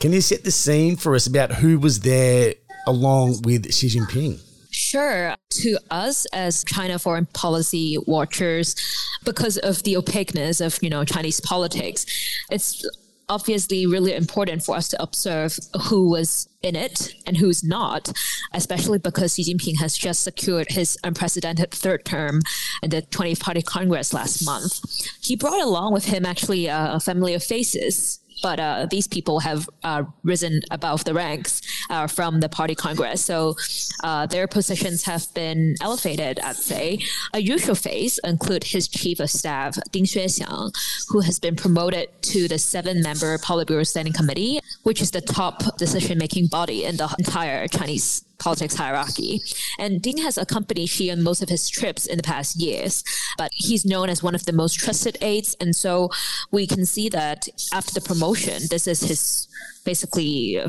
Can 0.00 0.12
you 0.12 0.20
set 0.20 0.44
the 0.44 0.50
scene 0.50 0.96
for 0.96 1.14
us 1.14 1.26
about 1.26 1.52
who 1.52 1.78
was 1.78 2.00
there 2.00 2.54
along 2.86 3.42
with 3.42 3.72
Xi 3.72 3.88
Jinping? 3.88 4.40
Sure. 4.78 5.34
To 5.50 5.78
us 5.90 6.24
as 6.26 6.62
China 6.62 7.00
foreign 7.00 7.26
policy 7.26 7.98
watchers, 8.06 8.76
because 9.24 9.58
of 9.58 9.82
the 9.82 9.96
opaqueness 9.96 10.60
of, 10.60 10.78
you 10.80 10.88
know, 10.88 11.04
Chinese 11.04 11.40
politics, 11.40 12.06
it's 12.48 12.88
obviously 13.28 13.86
really 13.86 14.14
important 14.14 14.62
for 14.62 14.76
us 14.76 14.88
to 14.88 15.02
observe 15.02 15.58
who 15.88 16.08
was 16.08 16.48
in 16.62 16.76
it 16.76 17.12
and 17.26 17.36
who's 17.36 17.64
not, 17.64 18.12
especially 18.54 18.98
because 18.98 19.34
Xi 19.34 19.52
Jinping 19.52 19.80
has 19.80 19.98
just 19.98 20.22
secured 20.22 20.70
his 20.70 20.96
unprecedented 21.02 21.72
third 21.72 22.04
term 22.04 22.40
in 22.80 22.90
the 22.90 23.02
20th 23.02 23.40
Party 23.40 23.62
Congress 23.62 24.14
last 24.14 24.44
month. 24.46 24.80
He 25.20 25.34
brought 25.34 25.60
along 25.60 25.92
with 25.92 26.04
him 26.04 26.24
actually 26.24 26.68
a 26.68 27.00
family 27.00 27.34
of 27.34 27.42
faces 27.42 28.20
but 28.42 28.60
uh, 28.60 28.86
these 28.90 29.06
people 29.06 29.40
have 29.40 29.68
uh, 29.82 30.04
risen 30.22 30.60
above 30.70 31.04
the 31.04 31.14
ranks 31.14 31.62
uh, 31.90 32.06
from 32.06 32.40
the 32.40 32.48
party 32.48 32.74
congress. 32.74 33.24
So 33.24 33.56
uh, 34.04 34.26
their 34.26 34.46
positions 34.46 35.04
have 35.04 35.32
been 35.34 35.74
elevated, 35.80 36.40
I'd 36.40 36.56
say. 36.56 37.00
A 37.32 37.40
usual 37.40 37.74
face 37.74 38.18
include 38.24 38.64
his 38.64 38.88
chief 38.88 39.20
of 39.20 39.30
staff, 39.30 39.78
Ding 39.92 40.04
Xuexiang, 40.04 40.72
who 41.08 41.20
has 41.20 41.38
been 41.38 41.56
promoted 41.56 42.08
to 42.22 42.48
the 42.48 42.58
seven-member 42.58 43.38
Politburo 43.38 43.86
Standing 43.86 44.12
Committee, 44.12 44.60
which 44.82 45.00
is 45.00 45.10
the 45.10 45.20
top 45.20 45.62
decision-making 45.76 46.46
body 46.46 46.84
in 46.84 46.96
the 46.96 47.14
entire 47.18 47.66
Chinese 47.68 48.24
politics 48.38 48.74
hierarchy. 48.74 49.42
And 49.78 50.00
Ding 50.00 50.18
has 50.18 50.38
accompanied 50.38 50.86
Xi 50.86 51.10
on 51.10 51.22
most 51.22 51.42
of 51.42 51.48
his 51.48 51.68
trips 51.68 52.06
in 52.06 52.16
the 52.16 52.22
past 52.22 52.56
years, 52.56 53.04
but 53.36 53.50
he's 53.54 53.84
known 53.84 54.08
as 54.08 54.22
one 54.22 54.34
of 54.34 54.44
the 54.44 54.52
most 54.52 54.78
trusted 54.78 55.18
aides. 55.20 55.56
And 55.60 55.74
so 55.74 56.10
we 56.50 56.66
can 56.66 56.86
see 56.86 57.08
that 57.10 57.48
after 57.72 57.92
the 57.92 58.00
promotion, 58.00 58.62
this 58.70 58.86
is 58.86 59.00
his 59.00 59.48
basically 59.84 60.60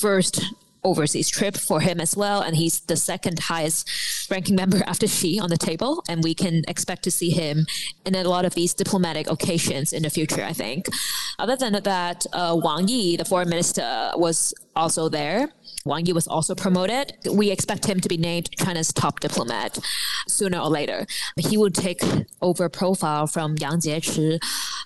first 0.00 0.44
overseas 0.84 1.28
trip 1.28 1.56
for 1.56 1.80
him 1.80 2.00
as 2.00 2.16
well. 2.16 2.40
And 2.40 2.56
he's 2.56 2.80
the 2.80 2.96
second 2.96 3.38
highest 3.38 3.88
ranking 4.30 4.54
member 4.54 4.82
after 4.86 5.06
Xi 5.06 5.38
on 5.40 5.50
the 5.50 5.56
table. 5.56 6.02
And 6.08 6.22
we 6.22 6.34
can 6.34 6.62
expect 6.68 7.02
to 7.04 7.10
see 7.10 7.30
him 7.30 7.66
in 8.06 8.14
a 8.14 8.24
lot 8.24 8.44
of 8.44 8.54
these 8.54 8.74
diplomatic 8.74 9.30
occasions 9.30 9.92
in 9.92 10.02
the 10.02 10.10
future, 10.10 10.44
I 10.44 10.52
think. 10.52 10.88
Other 11.38 11.56
than 11.56 11.72
that, 11.82 12.26
uh, 12.32 12.58
Wang 12.62 12.88
Yi, 12.88 13.16
the 13.16 13.24
foreign 13.24 13.48
minister, 13.48 14.12
was 14.16 14.54
also 14.78 15.08
there. 15.08 15.48
Wang 15.84 16.06
Yi 16.06 16.12
was 16.12 16.28
also 16.28 16.54
promoted. 16.54 17.12
We 17.30 17.50
expect 17.50 17.84
him 17.86 18.00
to 18.00 18.08
be 18.08 18.16
named 18.16 18.50
China's 18.56 18.92
top 18.92 19.20
diplomat 19.20 19.78
sooner 20.28 20.58
or 20.58 20.68
later. 20.68 21.06
He 21.36 21.56
would 21.56 21.74
take 21.74 22.00
over 22.40 22.68
profile 22.68 23.26
from 23.26 23.56
Yang 23.58 23.80
Jiechi, 23.80 24.38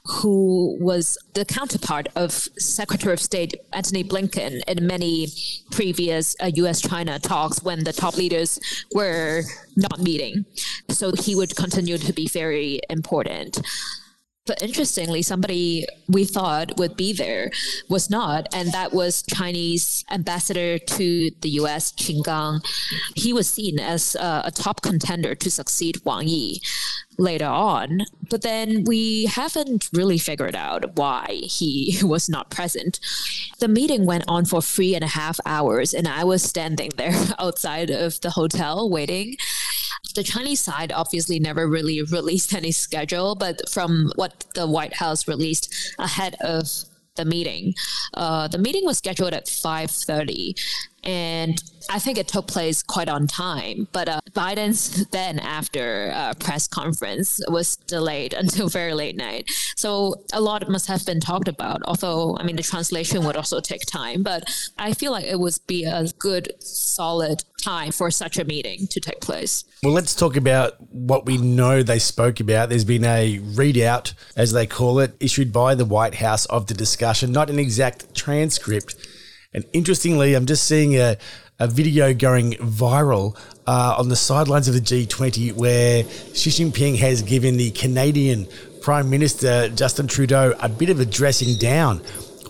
who 0.04 0.78
was 0.80 1.18
the 1.34 1.44
counterpart 1.44 2.08
of 2.16 2.32
Secretary 2.32 3.12
of 3.12 3.20
State 3.20 3.54
Antony 3.72 4.02
Blinken 4.02 4.60
in 4.66 4.86
many 4.86 5.28
previous 5.70 6.34
uh, 6.40 6.50
US 6.54 6.80
China 6.80 7.18
talks 7.18 7.62
when 7.62 7.84
the 7.84 7.92
top 7.92 8.16
leaders 8.16 8.58
were 8.94 9.42
not 9.76 10.00
meeting. 10.00 10.44
So 10.88 11.12
he 11.12 11.34
would 11.34 11.54
continue 11.56 11.98
to 11.98 12.12
be 12.12 12.26
very 12.28 12.80
important. 12.88 13.60
But 14.44 14.60
interestingly, 14.60 15.22
somebody 15.22 15.86
we 16.08 16.24
thought 16.24 16.76
would 16.76 16.96
be 16.96 17.12
there 17.12 17.52
was 17.88 18.10
not, 18.10 18.52
and 18.52 18.72
that 18.72 18.92
was 18.92 19.22
Chinese 19.22 20.04
ambassador 20.10 20.78
to 20.78 21.30
the 21.42 21.50
U.S. 21.50 21.92
Qin 21.92 22.24
Gang. 22.24 22.60
He 23.14 23.32
was 23.32 23.48
seen 23.48 23.78
as 23.78 24.16
uh, 24.16 24.42
a 24.44 24.50
top 24.50 24.82
contender 24.82 25.36
to 25.36 25.50
succeed 25.50 25.98
Wang 26.04 26.26
Yi 26.26 26.60
later 27.18 27.46
on, 27.46 28.02
but 28.30 28.42
then 28.42 28.84
we 28.84 29.26
haven't 29.26 29.88
really 29.92 30.18
figured 30.18 30.56
out 30.56 30.96
why 30.96 31.40
he 31.42 31.98
was 32.02 32.28
not 32.28 32.50
present. 32.50 32.98
The 33.58 33.68
meeting 33.68 34.06
went 34.06 34.24
on 34.28 34.44
for 34.44 34.62
three 34.62 34.94
and 34.94 35.04
a 35.04 35.08
half 35.08 35.38
hours, 35.46 35.94
and 35.94 36.08
I 36.08 36.24
was 36.24 36.42
standing 36.42 36.90
there 36.96 37.14
outside 37.38 37.90
of 37.90 38.20
the 38.20 38.30
hotel 38.30 38.88
waiting 38.90 39.36
the 40.14 40.22
Chinese 40.22 40.60
side 40.60 40.92
obviously 40.92 41.38
never 41.38 41.66
really 41.66 42.02
released 42.10 42.54
any 42.54 42.72
schedule, 42.72 43.34
but 43.34 43.68
from 43.68 44.12
what 44.16 44.44
the 44.54 44.66
White 44.66 44.94
House 44.94 45.28
released 45.28 45.94
ahead 45.98 46.36
of 46.40 46.68
the 47.14 47.24
meeting, 47.24 47.74
uh, 48.14 48.48
the 48.48 48.58
meeting 48.58 48.84
was 48.84 48.98
scheduled 48.98 49.34
at 49.34 49.46
5:30, 49.46 50.54
and 51.04 51.62
I 51.90 51.98
think 51.98 52.18
it 52.18 52.28
took 52.28 52.46
place 52.46 52.82
quite 52.82 53.08
on 53.08 53.26
time. 53.26 53.88
But 53.92 54.08
uh, 54.08 54.20
Biden's 54.32 55.06
then 55.06 55.38
after 55.38 56.12
uh, 56.14 56.34
press 56.34 56.66
conference 56.68 57.40
was 57.48 57.76
delayed 57.76 58.32
until 58.38 58.68
very 58.68 58.94
late 58.94 59.16
night. 59.16 59.50
So 59.76 60.24
a 60.32 60.40
lot 60.40 60.68
must 60.68 60.86
have 60.86 61.04
been 61.04 61.20
talked 61.20 61.48
about. 61.48 61.82
Although 61.84 62.36
I 62.38 62.44
mean 62.44 62.56
the 62.56 62.62
translation 62.62 63.24
would 63.24 63.36
also 63.36 63.60
take 63.60 63.82
time, 63.86 64.22
but 64.22 64.44
I 64.78 64.94
feel 64.94 65.12
like 65.12 65.24
it 65.24 65.40
would 65.40 65.58
be 65.66 65.84
a 65.84 66.06
good 66.18 66.52
solid 66.62 67.44
time 67.62 67.92
for 67.92 68.10
such 68.10 68.38
a 68.38 68.44
meeting 68.44 68.86
to 68.88 69.00
take 69.00 69.20
place. 69.20 69.64
Well, 69.82 69.92
let's 69.92 70.14
talk 70.14 70.36
about 70.36 70.80
what 70.92 71.26
we 71.26 71.38
know 71.38 71.82
they 71.82 71.98
spoke 71.98 72.40
about. 72.40 72.68
There's 72.68 72.84
been 72.84 73.04
a 73.04 73.38
readout, 73.38 74.14
as 74.36 74.52
they 74.52 74.66
call 74.66 74.98
it, 74.98 75.14
issued 75.20 75.52
by 75.52 75.74
the 75.74 75.84
White 75.84 76.16
House 76.16 76.44
of 76.46 76.66
the 76.66 76.74
discussion, 76.74 77.32
not 77.32 77.50
an 77.50 77.58
exact 77.58 78.14
transcript 78.14 78.96
and 79.54 79.64
interestingly, 79.72 80.34
I'm 80.34 80.46
just 80.46 80.64
seeing 80.66 80.96
a, 80.96 81.16
a 81.58 81.66
video 81.66 82.14
going 82.14 82.52
viral 82.52 83.38
uh, 83.66 83.96
on 83.98 84.08
the 84.08 84.16
sidelines 84.16 84.68
of 84.68 84.74
the 84.74 84.80
G20 84.80 85.52
where 85.52 86.04
Xi 86.34 86.50
Jinping 86.50 86.98
has 86.98 87.22
given 87.22 87.56
the 87.56 87.70
Canadian 87.72 88.46
Prime 88.80 89.10
Minister 89.10 89.68
Justin 89.68 90.08
Trudeau 90.08 90.54
a 90.60 90.68
bit 90.68 90.90
of 90.90 91.00
a 91.00 91.06
dressing 91.06 91.56
down 91.58 92.00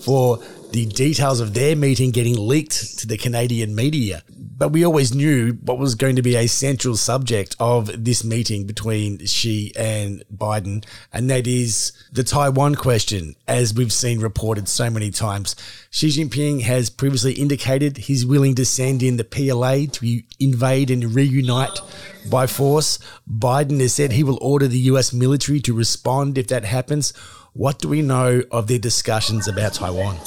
for 0.02 0.38
the 0.73 0.87
details 0.87 1.40
of 1.40 1.54
their 1.54 1.76
meeting 1.76 2.11
getting 2.11 2.37
leaked 2.37 2.99
to 3.00 3.06
the 3.06 3.18
Canadian 3.18 3.75
media. 3.75 4.23
But 4.62 4.71
we 4.71 4.85
always 4.85 5.12
knew 5.12 5.59
what 5.64 5.81
was 5.81 5.97
going 5.97 6.14
to 6.14 6.23
be 6.23 6.37
a 6.37 6.47
central 6.47 6.95
subject 6.95 7.57
of 7.59 8.04
this 8.04 8.23
meeting 8.23 8.64
between 8.64 9.19
Xi 9.26 9.73
and 9.76 10.23
Biden, 10.33 10.85
and 11.12 11.28
that 11.28 11.49
is 11.49 11.90
the 12.12 12.23
Taiwan 12.23 12.76
question, 12.76 13.35
as 13.49 13.75
we've 13.75 13.92
seen 13.92 14.21
reported 14.21 14.69
so 14.69 14.88
many 14.88 15.11
times. 15.11 15.57
Xi 15.90 16.11
Jinping 16.11 16.61
has 16.61 16.90
previously 16.90 17.33
indicated 17.33 17.97
he's 17.97 18.25
willing 18.25 18.54
to 18.54 18.64
send 18.64 19.02
in 19.02 19.16
the 19.16 19.25
PLA 19.25 19.87
to 19.95 20.23
invade 20.38 20.92
and 20.92 21.12
reunite 21.12 21.81
by 22.31 22.47
force. 22.47 23.00
Biden 23.28 23.81
has 23.81 23.95
said 23.95 24.12
he 24.12 24.23
will 24.23 24.38
order 24.40 24.69
the 24.69 24.78
US 24.92 25.12
military 25.12 25.59
to 25.62 25.75
respond 25.75 26.38
if 26.38 26.47
that 26.47 26.64
happens. 26.64 27.12
What 27.52 27.81
do 27.81 27.88
we 27.88 28.00
know 28.00 28.45
of 28.52 28.69
their 28.69 28.78
discussions 28.78 29.49
about 29.49 29.75
Taiwan? 29.75 30.19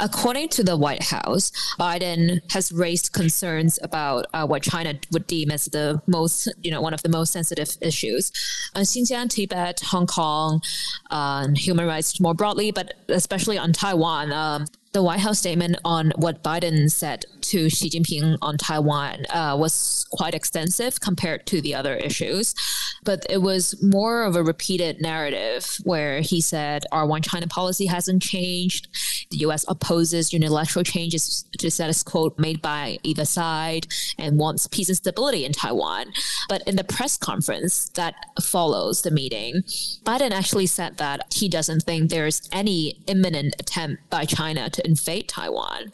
According 0.00 0.48
to 0.50 0.62
the 0.62 0.76
White 0.76 1.02
House, 1.02 1.50
Biden 1.78 2.40
has 2.52 2.70
raised 2.72 3.12
concerns 3.12 3.78
about 3.82 4.26
uh, 4.32 4.46
what 4.46 4.62
China 4.62 4.94
would 5.12 5.26
deem 5.26 5.50
as 5.50 5.66
the 5.66 6.00
most, 6.06 6.48
you 6.62 6.70
know, 6.70 6.80
one 6.80 6.94
of 6.94 7.02
the 7.02 7.08
most 7.08 7.32
sensitive 7.32 7.76
issues. 7.80 8.32
On 8.74 8.82
Xinjiang, 8.82 9.28
Tibet, 9.28 9.80
Hong 9.80 10.06
Kong, 10.06 10.62
uh, 11.10 11.48
human 11.54 11.86
rights 11.86 12.20
more 12.20 12.34
broadly, 12.34 12.70
but 12.70 12.94
especially 13.08 13.58
on 13.58 13.72
Taiwan, 13.72 14.32
um, 14.32 14.66
the 14.92 15.02
White 15.02 15.20
House 15.20 15.38
statement 15.38 15.76
on 15.84 16.12
what 16.16 16.42
Biden 16.42 16.90
said 16.90 17.26
to 17.42 17.68
Xi 17.68 17.90
Jinping 17.90 18.38
on 18.42 18.56
Taiwan 18.58 19.24
uh, 19.30 19.56
was 19.58 20.06
quite 20.10 20.34
extensive 20.34 21.00
compared 21.00 21.46
to 21.46 21.60
the 21.60 21.74
other 21.74 21.96
issues. 21.96 22.54
But 23.04 23.24
it 23.28 23.42
was 23.42 23.80
more 23.82 24.24
of 24.24 24.36
a 24.36 24.42
repeated 24.42 25.00
narrative 25.00 25.78
where 25.84 26.20
he 26.20 26.40
said 26.40 26.84
our 26.92 27.06
one 27.06 27.22
China 27.22 27.46
policy 27.46 27.86
hasn't 27.86 28.22
changed. 28.22 28.88
The 29.30 29.38
US 29.38 29.64
opposes 29.68 30.32
unilateral 30.32 30.84
changes 30.84 31.44
to 31.58 31.70
status 31.70 32.02
quo 32.02 32.34
made 32.38 32.62
by 32.62 32.98
either 33.02 33.24
side 33.24 33.86
and 34.18 34.38
wants 34.38 34.66
peace 34.66 34.88
and 34.88 34.96
stability 34.96 35.44
in 35.44 35.52
Taiwan. 35.52 36.06
But 36.48 36.62
in 36.66 36.76
the 36.76 36.84
press 36.84 37.16
conference 37.16 37.90
that 37.90 38.14
follows 38.42 39.02
the 39.02 39.10
meeting, 39.10 39.62
Biden 40.04 40.30
actually 40.30 40.66
said 40.66 40.96
that 40.98 41.32
he 41.34 41.48
doesn't 41.48 41.82
think 41.82 42.10
there's 42.10 42.48
any 42.52 43.02
imminent 43.06 43.54
attempt 43.58 44.08
by 44.10 44.24
China 44.24 44.70
to 44.70 44.77
invade 44.84 45.28
Taiwan. 45.28 45.92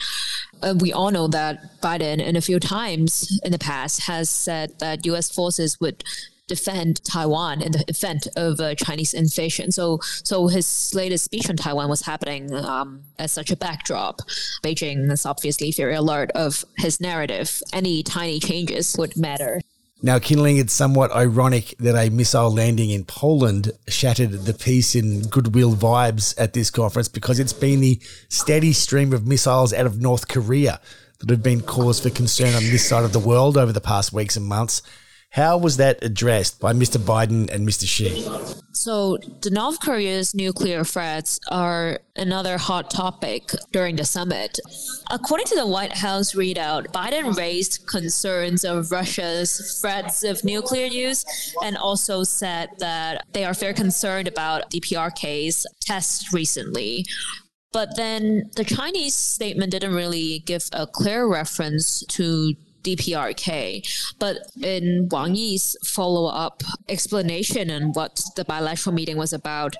Uh, 0.63 0.75
we 0.81 0.93
all 0.93 1.11
know 1.11 1.29
that 1.29 1.81
Biden, 1.81 2.25
in 2.25 2.37
a 2.37 2.41
few 2.41 2.59
times 2.61 3.41
in 3.45 3.53
the 3.53 3.59
past, 3.59 4.03
has 4.07 4.31
said 4.31 4.79
that 4.79 5.05
U.S. 5.07 5.31
forces 5.31 5.79
would 5.81 6.05
defend 6.47 7.03
Taiwan 7.05 7.63
in 7.63 7.73
the 7.73 7.85
event 7.89 8.29
of 8.37 8.61
a 8.61 8.75
Chinese 8.75 9.15
invasion. 9.15 9.73
So, 9.73 9.99
so 10.03 10.47
his 10.47 10.93
latest 10.95 11.25
speech 11.25 11.49
on 11.49 11.57
Taiwan 11.57 11.89
was 11.89 12.03
happening 12.03 12.53
um, 12.53 13.03
as 13.19 13.33
such 13.33 13.51
a 13.51 13.57
backdrop. 13.57 14.21
Beijing 14.63 15.11
is 15.11 15.25
obviously 15.25 15.71
very 15.73 15.95
alert 15.95 16.31
of 16.33 16.65
his 16.77 17.01
narrative. 17.01 17.63
Any 17.73 18.03
tiny 18.03 18.41
changes 18.41 18.95
would 18.99 19.17
matter. 19.17 19.61
Now, 20.03 20.19
Kinling, 20.19 20.61
it's 20.61 20.73
somewhat 20.73 21.13
ironic 21.13 21.75
that 21.79 21.95
a 21.97 22.11
missile 22.11 22.53
landing 22.53 22.91
in 22.91 23.05
Poland 23.05 23.73
shattered 23.89 24.33
the 24.33 24.53
peace 24.53 24.95
and 24.95 25.31
goodwill 25.31 25.75
vibes 25.75 26.35
at 26.37 26.53
this 26.53 26.71
conference 26.71 27.09
because 27.09 27.39
it's 27.39 27.53
been 27.53 27.81
the 27.81 28.01
steady 28.29 28.73
stream 28.73 29.13
of 29.13 29.27
missiles 29.27 29.73
out 29.73 29.87
of 29.87 30.01
North 30.01 30.29
Korea 30.29 30.81
that 31.21 31.31
have 31.31 31.43
been 31.43 31.63
cause 31.63 32.01
for 32.01 32.11
concern 32.11 32.55
on 32.55 32.63
this 32.65 32.87
side 32.87 33.05
of 33.05 33.13
the 33.13 33.19
world 33.19 33.57
over 33.57 33.73
the 33.73 33.81
past 33.81 34.13
weeks 34.13 34.37
and 34.37 34.45
months. 34.45 34.83
How 35.35 35.59
was 35.59 35.79
that 35.79 35.99
addressed 36.05 36.61
by 36.61 36.73
Mr. 36.73 36.97
Biden 36.97 37.51
and 37.51 37.67
Mr. 37.69 37.89
Xi? 37.89 38.25
So, 38.71 39.19
the 39.43 39.51
North 39.51 39.81
Korea's 39.81 40.33
nuclear 40.33 40.85
threats 40.85 41.41
are 41.51 41.99
another 42.15 42.57
hot 42.57 42.89
topic 42.89 43.51
during 43.73 43.97
the 43.97 44.05
summit. 44.05 44.61
According 45.11 45.47
to 45.47 45.57
the 45.57 45.67
White 45.67 45.93
House 45.93 46.35
readout, 46.35 46.87
Biden 46.93 47.37
raised 47.37 47.85
concerns 47.89 48.65
of 48.65 48.93
Russia's 48.93 49.81
threats 49.81 50.23
of 50.23 50.45
nuclear 50.45 50.87
use 50.87 51.25
and 51.65 51.77
also 51.77 52.23
said 52.23 52.69
that 52.79 53.27
they 53.33 53.45
are 53.45 53.55
very 53.55 53.75
concerned 53.75 54.29
about 54.29 54.71
DPRK's 54.71 55.67
tests 55.81 56.33
recently. 56.33 57.07
But 57.73 57.97
then 57.97 58.51
the 58.55 58.63
Chinese 58.63 59.17
statement 59.17 59.73
didn't 59.73 59.95
really 59.95 60.45
give 60.47 60.69
a 60.73 60.87
clear 60.87 61.27
reference 61.27 62.05
to 62.11 62.55
DPRK. 62.85 64.15
But 64.19 64.39
in 64.63 65.09
Wang 65.11 65.35
Yi's 65.35 65.77
follow 65.85 66.27
up 66.27 66.63
explanation 66.89 67.71
on 67.71 67.93
what 67.93 68.23
the 68.37 68.45
bilateral 68.45 68.95
meeting 68.95 69.17
was 69.17 69.33
about, 69.33 69.75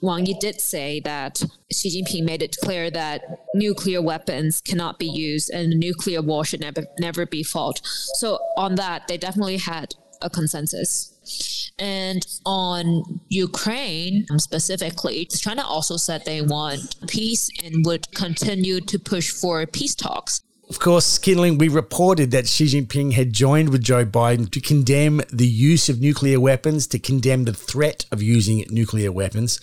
Wang 0.00 0.26
Yi 0.26 0.34
did 0.40 0.60
say 0.60 1.00
that 1.00 1.42
Xi 1.72 2.02
Jinping 2.02 2.24
made 2.24 2.42
it 2.42 2.56
clear 2.62 2.90
that 2.90 3.22
nuclear 3.54 4.02
weapons 4.02 4.60
cannot 4.60 4.98
be 4.98 5.06
used 5.06 5.50
and 5.50 5.78
nuclear 5.78 6.22
war 6.22 6.44
should 6.44 6.60
never, 6.60 6.84
never 6.98 7.26
be 7.26 7.42
fought. 7.42 7.80
So, 7.84 8.38
on 8.56 8.74
that, 8.76 9.08
they 9.08 9.16
definitely 9.16 9.56
had 9.56 9.94
a 10.22 10.30
consensus. 10.30 11.72
And 11.78 12.26
on 12.44 13.20
Ukraine 13.28 14.26
um, 14.30 14.38
specifically, 14.38 15.24
China 15.26 15.62
also 15.64 15.96
said 15.96 16.24
they 16.24 16.42
want 16.42 16.96
peace 17.06 17.48
and 17.64 17.84
would 17.86 18.10
continue 18.14 18.80
to 18.82 18.98
push 18.98 19.30
for 19.30 19.64
peace 19.66 19.94
talks. 19.94 20.42
Of 20.70 20.78
course, 20.78 21.18
Kinling, 21.18 21.58
we 21.58 21.66
reported 21.66 22.30
that 22.30 22.46
Xi 22.46 22.66
Jinping 22.66 23.14
had 23.14 23.32
joined 23.32 23.70
with 23.70 23.82
Joe 23.82 24.04
Biden 24.04 24.48
to 24.52 24.60
condemn 24.60 25.20
the 25.28 25.46
use 25.46 25.88
of 25.88 26.00
nuclear 26.00 26.38
weapons, 26.38 26.86
to 26.86 26.98
condemn 27.00 27.44
the 27.44 27.52
threat 27.52 28.06
of 28.12 28.22
using 28.22 28.64
nuclear 28.70 29.10
weapons. 29.10 29.60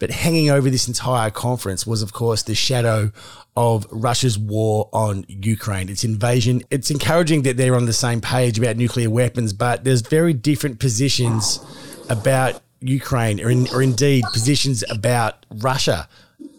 But 0.00 0.10
hanging 0.10 0.50
over 0.50 0.68
this 0.68 0.88
entire 0.88 1.30
conference 1.30 1.86
was, 1.86 2.02
of 2.02 2.12
course, 2.12 2.42
the 2.42 2.56
shadow 2.56 3.12
of 3.56 3.86
Russia's 3.92 4.36
war 4.36 4.88
on 4.92 5.24
Ukraine, 5.28 5.88
its 5.88 6.02
invasion. 6.02 6.62
It's 6.68 6.90
encouraging 6.90 7.42
that 7.42 7.56
they're 7.56 7.76
on 7.76 7.86
the 7.86 7.92
same 7.92 8.20
page 8.20 8.58
about 8.58 8.76
nuclear 8.76 9.08
weapons, 9.08 9.52
but 9.52 9.84
there's 9.84 10.00
very 10.02 10.32
different 10.32 10.80
positions 10.80 11.60
about 12.08 12.60
Ukraine, 12.80 13.40
or, 13.40 13.50
in, 13.50 13.68
or 13.72 13.82
indeed 13.82 14.24
positions 14.32 14.82
about 14.90 15.46
Russia 15.48 16.08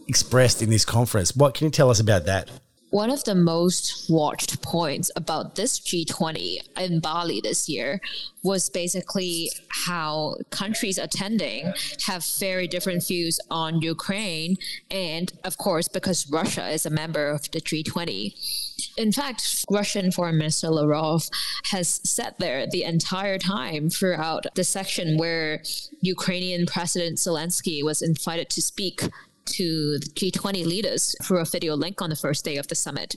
expressed 0.08 0.62
in 0.62 0.70
this 0.70 0.86
conference. 0.86 1.36
What 1.36 1.56
can 1.56 1.66
you 1.66 1.72
tell 1.72 1.90
us 1.90 2.00
about 2.00 2.26
that? 2.26 2.50
One 2.92 3.10
of 3.10 3.24
the 3.24 3.36
most 3.36 4.10
watched 4.10 4.62
points 4.62 5.10
about 5.16 5.56
this 5.56 5.80
G20 5.80 6.78
in 6.78 7.00
Bali 7.00 7.40
this 7.40 7.70
year 7.70 8.02
was 8.44 8.70
basically 8.70 9.50
how 9.70 10.36
countries 10.50 10.98
attending 10.98 11.74
have 12.06 12.26
very 12.38 12.68
different 12.68 13.08
views 13.08 13.40
on 13.50 13.82
Ukraine. 13.82 14.58
And 14.90 15.32
of 15.46 15.58
course, 15.58 15.88
because 15.88 16.30
Russia 16.30 16.68
is 16.68 16.86
a 16.86 16.90
member 16.90 17.30
of 17.30 17.50
the 17.52 17.62
G20. 17.62 18.34
In 18.98 19.14
fact, 19.14 19.66
Russian 19.72 20.12
Foreign 20.12 20.38
Minister 20.38 20.70
Lavrov 20.70 21.30
has 21.72 22.02
sat 22.04 22.40
there 22.40 22.68
the 22.68 22.84
entire 22.84 23.38
time 23.38 23.90
throughout 23.90 24.48
the 24.56 24.66
section 24.66 25.18
where 25.18 25.64
Ukrainian 26.02 26.66
President 26.66 27.20
Zelensky 27.20 27.86
was 27.86 28.02
invited 28.02 28.50
to 28.50 28.62
speak 28.62 29.04
to 29.46 29.98
the 30.00 30.06
G20 30.16 30.66
leaders 30.66 31.16
through 31.24 31.40
a 31.40 31.46
video 31.46 31.76
link 31.76 32.02
on 32.02 32.10
the 32.10 32.16
first 32.16 32.46
day 32.46 32.58
of 32.58 32.68
the 32.68 32.76
summit. 32.76 33.16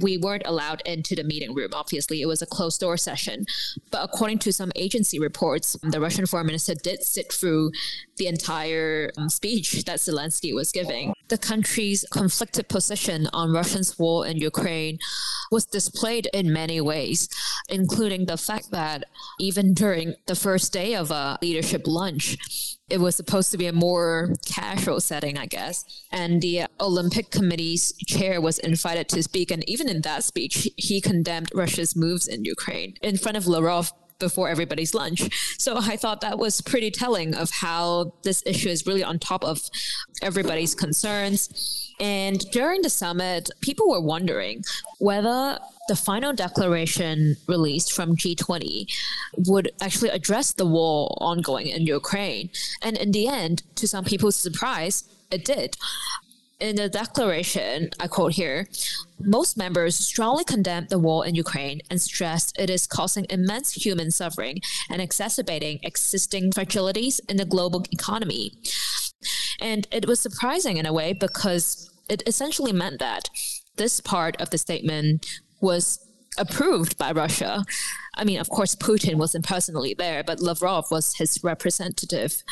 We 0.00 0.18
weren't 0.18 0.46
allowed 0.46 0.82
into 0.84 1.14
the 1.14 1.24
meeting 1.24 1.54
room, 1.54 1.70
obviously. 1.72 2.20
It 2.22 2.26
was 2.26 2.42
a 2.42 2.46
closed 2.46 2.80
door 2.80 2.96
session. 2.96 3.46
But 3.90 4.04
according 4.04 4.38
to 4.40 4.52
some 4.52 4.72
agency 4.76 5.18
reports, 5.18 5.76
the 5.82 6.00
Russian 6.00 6.26
foreign 6.26 6.46
minister 6.46 6.74
did 6.74 7.02
sit 7.02 7.32
through 7.32 7.72
the 8.16 8.26
entire 8.26 9.10
um, 9.16 9.28
speech 9.28 9.84
that 9.84 9.98
Zelensky 9.98 10.54
was 10.54 10.72
giving. 10.72 11.14
The 11.28 11.38
country's 11.38 12.04
conflicted 12.10 12.68
position 12.68 13.28
on 13.32 13.52
Russia's 13.52 13.98
war 13.98 14.26
in 14.26 14.36
Ukraine 14.36 14.98
was 15.50 15.64
displayed 15.64 16.28
in 16.32 16.52
many 16.52 16.80
ways, 16.80 17.28
including 17.68 18.26
the 18.26 18.36
fact 18.36 18.70
that 18.70 19.04
even 19.38 19.74
during 19.74 20.14
the 20.26 20.34
first 20.34 20.72
day 20.72 20.94
of 20.94 21.10
a 21.10 21.38
leadership 21.42 21.82
lunch, 21.86 22.36
it 22.90 23.00
was 23.00 23.16
supposed 23.16 23.50
to 23.52 23.58
be 23.58 23.66
a 23.66 23.72
more 23.72 24.34
casual 24.44 25.00
setting, 25.00 25.38
I 25.38 25.46
guess. 25.46 25.84
And 26.12 26.42
the 26.42 26.64
Olympic 26.80 27.30
Committee's 27.30 27.92
chair 28.06 28.40
was 28.40 28.58
invited 28.58 29.08
to 29.10 29.22
speak. 29.22 29.50
And 29.50 29.68
even 29.68 29.88
in 29.88 30.02
that 30.02 30.24
speech, 30.24 30.68
he 30.76 31.00
condemned 31.00 31.50
Russia's 31.54 31.96
moves 31.96 32.26
in 32.26 32.44
Ukraine 32.44 32.94
in 33.02 33.16
front 33.16 33.36
of 33.36 33.46
Lavrov 33.46 33.92
before 34.18 34.48
everybody's 34.48 34.94
lunch. 34.94 35.28
So 35.58 35.78
I 35.78 35.96
thought 35.96 36.20
that 36.20 36.38
was 36.38 36.60
pretty 36.60 36.90
telling 36.90 37.34
of 37.34 37.50
how 37.50 38.14
this 38.22 38.42
issue 38.46 38.68
is 38.68 38.86
really 38.86 39.02
on 39.02 39.18
top 39.18 39.42
of 39.44 39.62
everybody's 40.22 40.74
concerns. 40.74 41.89
And 42.00 42.40
during 42.50 42.80
the 42.82 42.90
summit, 42.90 43.50
people 43.60 43.90
were 43.90 44.00
wondering 44.00 44.64
whether 44.98 45.58
the 45.88 45.96
final 45.96 46.32
declaration 46.32 47.36
released 47.46 47.92
from 47.92 48.16
G20 48.16 48.86
would 49.46 49.70
actually 49.80 50.10
address 50.10 50.52
the 50.52 50.66
war 50.66 51.16
ongoing 51.20 51.66
in 51.66 51.86
Ukraine. 51.86 52.50
And 52.80 52.96
in 52.96 53.10
the 53.12 53.28
end, 53.28 53.62
to 53.74 53.86
some 53.86 54.04
people's 54.04 54.36
surprise, 54.36 55.04
it 55.30 55.44
did. 55.44 55.76
In 56.60 56.76
the 56.76 56.88
declaration, 56.88 57.90
I 57.98 58.06
quote 58.06 58.32
here, 58.32 58.68
most 59.18 59.56
members 59.56 59.96
strongly 59.96 60.44
condemned 60.44 60.90
the 60.90 60.98
war 60.98 61.26
in 61.26 61.34
Ukraine 61.34 61.80
and 61.90 62.00
stressed 62.00 62.58
it 62.58 62.70
is 62.70 62.86
causing 62.86 63.26
immense 63.28 63.72
human 63.72 64.10
suffering 64.10 64.60
and 64.90 65.02
exacerbating 65.02 65.80
existing 65.82 66.52
fragilities 66.52 67.18
in 67.28 67.36
the 67.36 67.44
global 67.44 67.84
economy. 67.90 68.52
And 69.60 69.86
it 69.90 70.06
was 70.06 70.20
surprising 70.20 70.76
in 70.76 70.86
a 70.86 70.92
way 70.92 71.12
because 71.12 71.89
it 72.10 72.22
essentially 72.26 72.72
meant 72.72 72.98
that 72.98 73.30
this 73.76 74.00
part 74.00 74.40
of 74.40 74.50
the 74.50 74.58
statement 74.58 75.40
was 75.60 76.04
approved 76.38 76.98
by 76.98 77.12
Russia. 77.12 77.64
I 78.14 78.24
mean, 78.24 78.40
of 78.40 78.50
course, 78.50 78.74
Putin 78.74 79.14
wasn't 79.14 79.46
personally 79.46 79.94
there, 79.94 80.22
but 80.22 80.40
Lavrov 80.40 80.90
was 80.90 81.14
his 81.14 81.42
representative. 81.42 82.42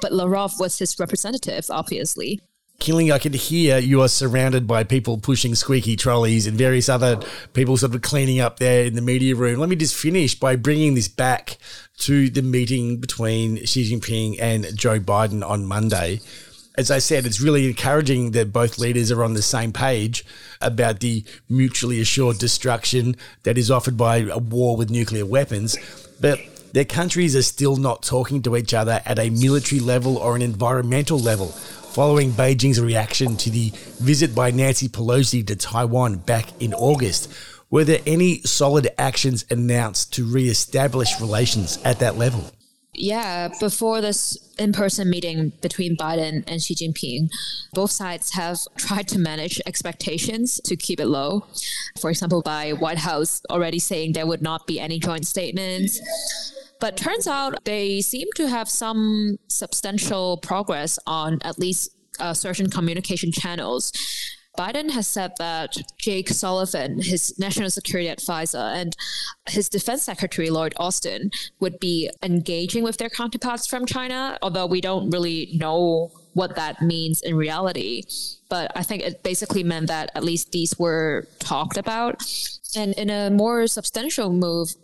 But 0.00 0.12
Lavrov 0.12 0.58
was 0.58 0.78
his 0.78 0.98
representative, 0.98 1.66
obviously. 1.70 2.40
Kinling, 2.80 3.12
I 3.12 3.18
can 3.18 3.32
hear 3.32 3.78
you 3.78 4.00
are 4.00 4.08
surrounded 4.08 4.66
by 4.66 4.82
people 4.82 5.18
pushing 5.18 5.54
squeaky 5.54 5.94
trolleys 5.94 6.48
and 6.48 6.58
various 6.58 6.88
other 6.88 7.20
people 7.52 7.76
sort 7.76 7.94
of 7.94 8.02
cleaning 8.02 8.40
up 8.40 8.58
there 8.58 8.84
in 8.84 8.94
the 8.94 9.02
media 9.02 9.36
room. 9.36 9.60
Let 9.60 9.68
me 9.68 9.76
just 9.76 9.94
finish 9.94 10.34
by 10.34 10.56
bringing 10.56 10.94
this 10.94 11.06
back 11.06 11.58
to 11.98 12.28
the 12.28 12.42
meeting 12.42 12.98
between 12.98 13.64
Xi 13.64 13.92
Jinping 13.92 14.36
and 14.40 14.76
Joe 14.76 14.98
Biden 14.98 15.48
on 15.48 15.64
Monday 15.64 16.20
as 16.76 16.90
I 16.90 16.98
said, 16.98 17.26
it's 17.26 17.40
really 17.40 17.66
encouraging 17.68 18.30
that 18.30 18.52
both 18.52 18.78
leaders 18.78 19.10
are 19.10 19.22
on 19.22 19.34
the 19.34 19.42
same 19.42 19.72
page 19.72 20.24
about 20.60 21.00
the 21.00 21.24
mutually 21.48 22.00
assured 22.00 22.38
destruction 22.38 23.16
that 23.42 23.58
is 23.58 23.70
offered 23.70 23.96
by 23.96 24.18
a 24.18 24.38
war 24.38 24.76
with 24.76 24.90
nuclear 24.90 25.26
weapons. 25.26 25.76
But 26.20 26.40
their 26.72 26.86
countries 26.86 27.36
are 27.36 27.42
still 27.42 27.76
not 27.76 28.02
talking 28.02 28.40
to 28.42 28.56
each 28.56 28.72
other 28.72 29.02
at 29.04 29.18
a 29.18 29.28
military 29.28 29.80
level 29.80 30.16
or 30.16 30.34
an 30.34 30.40
environmental 30.40 31.18
level, 31.18 31.48
following 31.48 32.30
Beijing's 32.30 32.80
reaction 32.80 33.36
to 33.36 33.50
the 33.50 33.70
visit 34.00 34.34
by 34.34 34.50
Nancy 34.50 34.88
Pelosi 34.88 35.46
to 35.46 35.56
Taiwan 35.56 36.16
back 36.16 36.60
in 36.62 36.72
August. 36.72 37.30
Were 37.68 37.84
there 37.84 38.00
any 38.06 38.40
solid 38.42 38.88
actions 38.96 39.44
announced 39.50 40.14
to 40.14 40.24
re 40.24 40.48
establish 40.48 41.20
relations 41.20 41.78
at 41.84 41.98
that 41.98 42.16
level? 42.16 42.50
Yeah, 42.94 43.48
before 43.58 44.02
this 44.02 44.36
in 44.58 44.72
person 44.72 45.08
meeting 45.08 45.52
between 45.62 45.96
Biden 45.96 46.44
and 46.46 46.62
Xi 46.62 46.74
Jinping, 46.74 47.32
both 47.72 47.90
sides 47.90 48.34
have 48.34 48.58
tried 48.76 49.08
to 49.08 49.18
manage 49.18 49.60
expectations 49.64 50.60
to 50.64 50.76
keep 50.76 51.00
it 51.00 51.06
low. 51.06 51.46
For 51.98 52.10
example, 52.10 52.42
by 52.42 52.72
White 52.72 52.98
House 52.98 53.40
already 53.48 53.78
saying 53.78 54.12
there 54.12 54.26
would 54.26 54.42
not 54.42 54.66
be 54.66 54.78
any 54.78 54.98
joint 54.98 55.26
statements. 55.26 56.00
But 56.80 56.96
turns 56.96 57.26
out 57.26 57.64
they 57.64 58.00
seem 58.02 58.28
to 58.36 58.48
have 58.48 58.68
some 58.68 59.38
substantial 59.48 60.36
progress 60.38 60.98
on 61.06 61.38
at 61.42 61.58
least 61.58 61.90
uh, 62.20 62.34
certain 62.34 62.68
communication 62.68 63.32
channels. 63.32 63.92
Biden 64.58 64.90
has 64.90 65.08
said 65.08 65.32
that 65.38 65.76
Jake 65.96 66.28
Sullivan, 66.28 67.00
his 67.00 67.38
national 67.38 67.70
security 67.70 68.08
advisor, 68.08 68.58
and 68.58 68.94
his 69.48 69.68
defense 69.68 70.02
secretary, 70.02 70.50
Lloyd 70.50 70.74
Austin, 70.76 71.30
would 71.60 71.78
be 71.78 72.10
engaging 72.22 72.84
with 72.84 72.98
their 72.98 73.08
counterparts 73.08 73.66
from 73.66 73.86
China, 73.86 74.38
although 74.42 74.66
we 74.66 74.80
don't 74.80 75.10
really 75.10 75.50
know 75.54 76.10
what 76.34 76.56
that 76.56 76.82
means 76.82 77.22
in 77.22 77.34
reality. 77.34 78.02
But 78.48 78.72
I 78.74 78.82
think 78.82 79.02
it 79.02 79.22
basically 79.22 79.64
meant 79.64 79.86
that 79.88 80.10
at 80.14 80.24
least 80.24 80.52
these 80.52 80.78
were 80.78 81.26
talked 81.38 81.76
about. 81.76 82.22
And 82.76 82.92
in 82.94 83.10
a 83.10 83.30
more 83.30 83.66
substantial 83.66 84.32
move, 84.32 84.74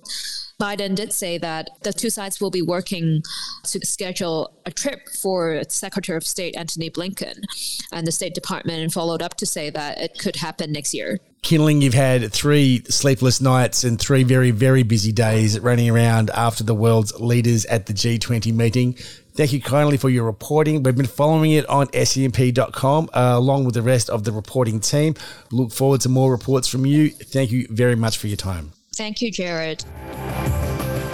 Biden 0.60 0.96
did 0.96 1.12
say 1.12 1.38
that 1.38 1.70
the 1.82 1.92
two 1.92 2.10
sides 2.10 2.40
will 2.40 2.50
be 2.50 2.62
working 2.62 3.22
to 3.62 3.86
schedule 3.86 4.52
a 4.66 4.72
trip 4.72 5.08
for 5.08 5.62
Secretary 5.68 6.16
of 6.16 6.26
State 6.26 6.56
Antony 6.56 6.90
Blinken. 6.90 7.44
And 7.92 8.06
the 8.06 8.12
State 8.12 8.34
Department 8.34 8.82
and 8.82 8.92
followed 8.92 9.22
up 9.22 9.34
to 9.36 9.46
say 9.46 9.70
that 9.70 9.98
it 9.98 10.18
could 10.18 10.36
happen 10.36 10.72
next 10.72 10.92
year. 10.92 11.20
Kinling, 11.42 11.80
you've 11.80 11.94
had 11.94 12.32
three 12.32 12.82
sleepless 12.88 13.40
nights 13.40 13.84
and 13.84 14.00
three 14.00 14.24
very, 14.24 14.50
very 14.50 14.82
busy 14.82 15.12
days 15.12 15.60
running 15.60 15.88
around 15.88 16.30
after 16.30 16.64
the 16.64 16.74
world's 16.74 17.18
leaders 17.20 17.64
at 17.66 17.86
the 17.86 17.92
G20 17.92 18.52
meeting. 18.52 18.94
Thank 19.34 19.52
you 19.52 19.62
kindly 19.62 19.96
for 19.96 20.10
your 20.10 20.24
reporting. 20.24 20.82
We've 20.82 20.96
been 20.96 21.06
following 21.06 21.52
it 21.52 21.64
on 21.68 21.86
scmp.com 21.88 23.10
uh, 23.14 23.34
along 23.36 23.64
with 23.64 23.74
the 23.74 23.82
rest 23.82 24.10
of 24.10 24.24
the 24.24 24.32
reporting 24.32 24.80
team. 24.80 25.14
Look 25.52 25.70
forward 25.70 26.00
to 26.00 26.08
more 26.08 26.32
reports 26.32 26.66
from 26.66 26.84
you. 26.84 27.10
Thank 27.10 27.52
you 27.52 27.68
very 27.70 27.94
much 27.94 28.18
for 28.18 28.26
your 28.26 28.36
time. 28.36 28.72
Thank 28.98 29.22
you, 29.22 29.30
Jared. 29.30 29.84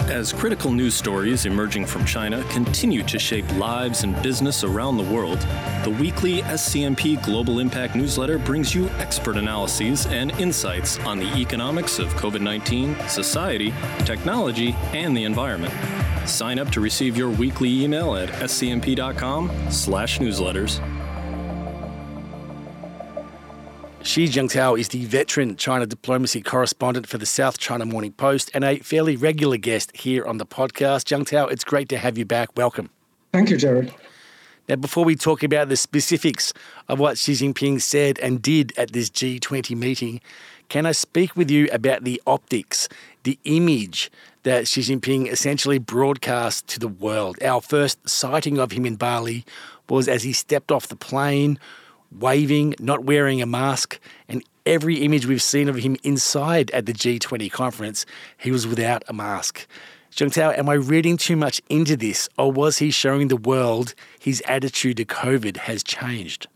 As 0.09 0.33
critical 0.33 0.71
news 0.71 0.95
stories 0.95 1.45
emerging 1.45 1.85
from 1.85 2.03
China 2.03 2.43
continue 2.49 3.03
to 3.03 3.19
shape 3.19 3.47
lives 3.57 4.03
and 4.03 4.19
business 4.23 4.63
around 4.63 4.97
the 4.97 5.03
world, 5.03 5.37
the 5.83 5.91
weekly 5.91 6.41
SCMP 6.41 7.23
Global 7.23 7.59
Impact 7.59 7.95
newsletter 7.95 8.39
brings 8.39 8.73
you 8.73 8.89
expert 8.97 9.37
analyses 9.37 10.07
and 10.07 10.31
insights 10.39 10.97
on 11.01 11.19
the 11.19 11.31
economics 11.35 11.99
of 11.99 12.07
COVID 12.15 12.41
19, 12.41 12.97
society, 13.07 13.71
technology, 13.99 14.75
and 14.93 15.15
the 15.15 15.23
environment. 15.23 15.71
Sign 16.27 16.57
up 16.57 16.71
to 16.71 16.81
receive 16.81 17.15
your 17.15 17.29
weekly 17.29 17.83
email 17.83 18.15
at 18.15 18.29
scmp.com/newsletters. 18.29 20.94
Shi 24.05 24.27
Jiangtao 24.27 24.79
is 24.79 24.89
the 24.89 25.03
veteran 25.05 25.55
China 25.55 25.87
diplomacy 25.87 26.39
correspondent 26.39 27.07
for 27.07 27.17
the 27.17 27.25
South 27.25 27.57
China 27.57 27.87
Morning 27.87 28.11
Post 28.11 28.51
and 28.53 28.63
a 28.63 28.77
fairly 28.77 29.15
regular 29.15 29.57
guest 29.57 29.97
here 29.97 30.23
on 30.25 30.37
the 30.37 30.45
podcast. 30.45 31.05
Jiangtao, 31.05 31.51
it's 31.51 31.63
great 31.63 31.89
to 31.89 31.97
have 31.97 32.15
you 32.15 32.23
back. 32.23 32.55
Welcome. 32.55 32.91
Thank 33.33 33.49
you, 33.49 33.57
Jared. 33.57 33.91
Now, 34.69 34.75
before 34.75 35.05
we 35.05 35.15
talk 35.15 35.41
about 35.41 35.69
the 35.69 35.75
specifics 35.75 36.53
of 36.87 36.99
what 36.99 37.17
Xi 37.17 37.33
Jinping 37.33 37.81
said 37.81 38.19
and 38.19 38.43
did 38.43 38.77
at 38.77 38.91
this 38.93 39.09
G20 39.09 39.75
meeting, 39.75 40.21
can 40.69 40.85
I 40.85 40.91
speak 40.91 41.35
with 41.35 41.49
you 41.49 41.67
about 41.71 42.03
the 42.03 42.21
optics, 42.27 42.87
the 43.23 43.39
image 43.43 44.11
that 44.43 44.67
Xi 44.67 44.81
Jinping 44.81 45.31
essentially 45.31 45.79
broadcast 45.79 46.67
to 46.67 46.79
the 46.79 46.87
world? 46.87 47.41
Our 47.41 47.59
first 47.59 48.07
sighting 48.07 48.59
of 48.59 48.71
him 48.71 48.85
in 48.85 48.97
Bali 48.97 49.45
was 49.89 50.07
as 50.07 50.21
he 50.21 50.31
stepped 50.31 50.71
off 50.71 50.89
the 50.89 50.95
plane 50.95 51.57
waving, 52.11 52.75
not 52.79 53.03
wearing 53.03 53.41
a 53.41 53.45
mask, 53.45 53.99
and 54.27 54.43
every 54.65 54.97
image 54.97 55.25
we've 55.25 55.41
seen 55.41 55.69
of 55.69 55.75
him 55.75 55.95
inside 56.03 56.71
at 56.71 56.85
the 56.85 56.93
G20 56.93 57.51
conference, 57.51 58.05
he 58.37 58.51
was 58.51 58.65
without 58.65 59.03
a 59.07 59.13
mask. 59.13 59.67
Jiangtao, 60.15 60.57
am 60.57 60.69
I 60.69 60.73
reading 60.73 61.17
too 61.17 61.35
much 61.35 61.61
into 61.69 61.97
this, 61.97 62.29
or 62.37 62.51
was 62.51 62.77
he 62.77 62.89
showing 62.89 63.27
the 63.27 63.35
world 63.35 63.93
his 64.19 64.41
attitude 64.47 64.97
to 64.97 65.05
COVID 65.05 65.57
has 65.57 65.83
changed? 65.83 66.47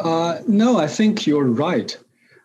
Uh, 0.00 0.40
no, 0.48 0.78
I 0.78 0.86
think 0.86 1.26
you're 1.26 1.44
right. 1.44 1.96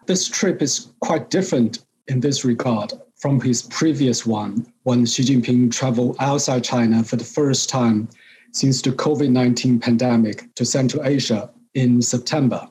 This 0.06 0.28
trip 0.28 0.62
is 0.62 0.88
quite 1.00 1.30
different 1.30 1.80
in 2.08 2.20
this 2.20 2.44
regard 2.44 2.92
from 3.16 3.40
his 3.40 3.64
previous 3.64 4.26
one 4.26 4.66
when 4.84 5.06
Xi 5.06 5.24
Jinping 5.24 5.72
traveled 5.72 6.16
outside 6.20 6.64
China 6.64 7.04
for 7.04 7.16
the 7.16 7.24
first 7.24 7.70
time 7.70 8.10
since 8.52 8.82
the 8.82 8.92
COVID 8.92 9.30
19 9.30 9.80
pandemic 9.80 10.54
to 10.56 10.66
Central 10.66 11.06
Asia 11.06 11.50
in 11.74 12.02
September. 12.02 12.68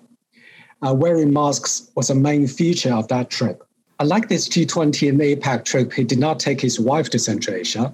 Uh, 0.86 0.94
wearing 0.94 1.32
masks 1.32 1.90
was 1.96 2.10
a 2.10 2.14
main 2.14 2.46
feature 2.46 2.92
of 2.92 3.08
that 3.08 3.30
trip. 3.30 3.64
Unlike 4.00 4.28
this 4.28 4.48
G20 4.48 5.08
and 5.08 5.20
APEC 5.20 5.64
trip, 5.64 5.92
he 5.92 6.04
did 6.04 6.18
not 6.18 6.38
take 6.38 6.60
his 6.60 6.78
wife 6.78 7.10
to 7.10 7.18
Central 7.18 7.56
Asia. 7.56 7.92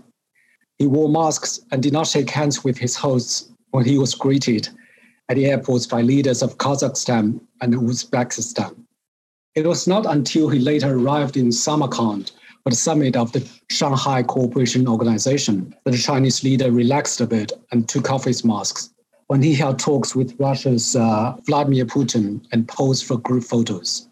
He 0.79 0.87
wore 0.87 1.09
masks 1.09 1.61
and 1.71 1.83
did 1.83 1.95
not 1.95 2.07
shake 2.07 2.29
hands 2.29 2.63
with 2.63 2.77
his 2.77 2.95
hosts 2.95 3.49
when 3.71 3.87
he 3.87 3.97
was 3.97 4.15
greeted 4.15 4.69
at 5.31 5.37
the 5.37 5.47
airports 5.47 5.87
by 5.87 6.03
leaders 6.03 6.43
of 6.43 6.59
Kazakhstan 6.59 7.41
and 7.63 7.75
Uzbekistan. 7.75 8.77
It 9.55 9.67
was 9.67 9.87
not 9.87 10.05
until 10.05 10.49
he 10.49 10.59
later 10.59 10.95
arrived 10.95 11.37
in 11.37 11.53
Samarkand 11.53 12.33
for 12.65 12.71
the 12.71 12.77
summit 12.77 13.17
of 13.17 13.33
the 13.33 13.49
Shanghai 13.71 14.23
Cooperation 14.23 14.87
Organization 14.87 15.75
that 15.85 15.93
the 15.93 15.99
Chinese 15.99 16.43
leader 16.45 16.71
relaxed 16.71 17.21
a 17.21 17.27
bit 17.27 17.53
and 17.71 17.89
took 17.89 18.11
off 18.11 18.25
his 18.25 18.45
masks 18.45 18.91
when 19.35 19.43
he 19.43 19.53
held 19.53 19.81
talks 19.81 20.15
with 20.15 20.37
Russia's 20.39 20.95
uh, 20.95 21.35
Vladimir 21.45 21.85
Putin 21.85 22.47
and 22.53 22.69
posed 22.69 23.05
for 23.05 23.17
group 23.17 23.43
photos. 23.43 24.09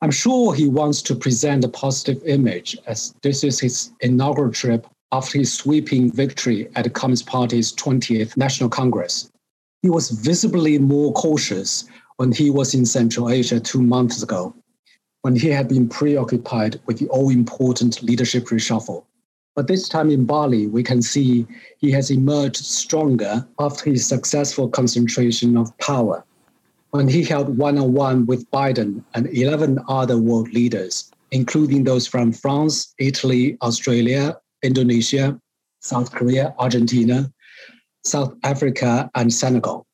I'm 0.00 0.10
sure 0.10 0.54
he 0.54 0.66
wants 0.66 1.02
to 1.02 1.14
present 1.14 1.62
a 1.62 1.68
positive 1.68 2.22
image 2.24 2.74
as 2.86 3.14
this 3.20 3.44
is 3.44 3.60
his 3.60 3.92
inaugural 4.00 4.50
trip 4.50 4.86
after 5.12 5.36
his 5.36 5.52
sweeping 5.52 6.10
victory 6.10 6.70
at 6.74 6.84
the 6.84 6.90
Communist 6.90 7.26
Party's 7.26 7.70
20th 7.74 8.34
National 8.34 8.70
Congress. 8.70 9.30
He 9.82 9.90
was 9.90 10.08
visibly 10.08 10.78
more 10.78 11.12
cautious 11.12 11.84
when 12.16 12.32
he 12.32 12.48
was 12.48 12.72
in 12.74 12.86
Central 12.86 13.28
Asia 13.28 13.60
two 13.60 13.82
months 13.82 14.22
ago, 14.22 14.54
when 15.20 15.36
he 15.36 15.48
had 15.48 15.68
been 15.68 15.86
preoccupied 15.86 16.80
with 16.86 16.98
the 16.98 17.08
all 17.08 17.28
important 17.28 18.02
leadership 18.02 18.46
reshuffle. 18.46 19.04
But 19.54 19.68
this 19.68 19.88
time 19.88 20.10
in 20.10 20.24
Bali, 20.24 20.66
we 20.66 20.82
can 20.82 21.00
see 21.00 21.46
he 21.78 21.92
has 21.92 22.10
emerged 22.10 22.64
stronger 22.64 23.46
after 23.58 23.90
his 23.90 24.06
successful 24.06 24.68
concentration 24.68 25.56
of 25.56 25.76
power. 25.78 26.24
When 26.90 27.08
he 27.08 27.22
held 27.22 27.56
one 27.56 27.78
on 27.78 27.92
one 27.92 28.26
with 28.26 28.50
Biden 28.50 29.04
and 29.14 29.26
11 29.28 29.78
other 29.88 30.18
world 30.18 30.52
leaders, 30.52 31.10
including 31.30 31.84
those 31.84 32.06
from 32.06 32.32
France, 32.32 32.94
Italy, 32.98 33.56
Australia, 33.62 34.36
Indonesia, 34.62 35.38
South 35.80 36.12
Korea, 36.12 36.54
Argentina, 36.58 37.32
South 38.04 38.34
Africa, 38.42 39.10
and 39.14 39.32
Senegal. 39.32 39.86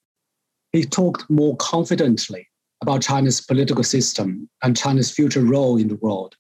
He 0.73 0.85
talked 0.85 1.29
more 1.29 1.57
confidently 1.57 2.47
about 2.83 3.03
China's 3.03 3.41
political 3.41 3.85
system 3.85 4.49
and 4.63 4.77
China's 4.77 5.11
future 5.11 5.45
role 5.45 5.77
in 5.77 5.89
the 5.89 5.97
world. 5.97 6.37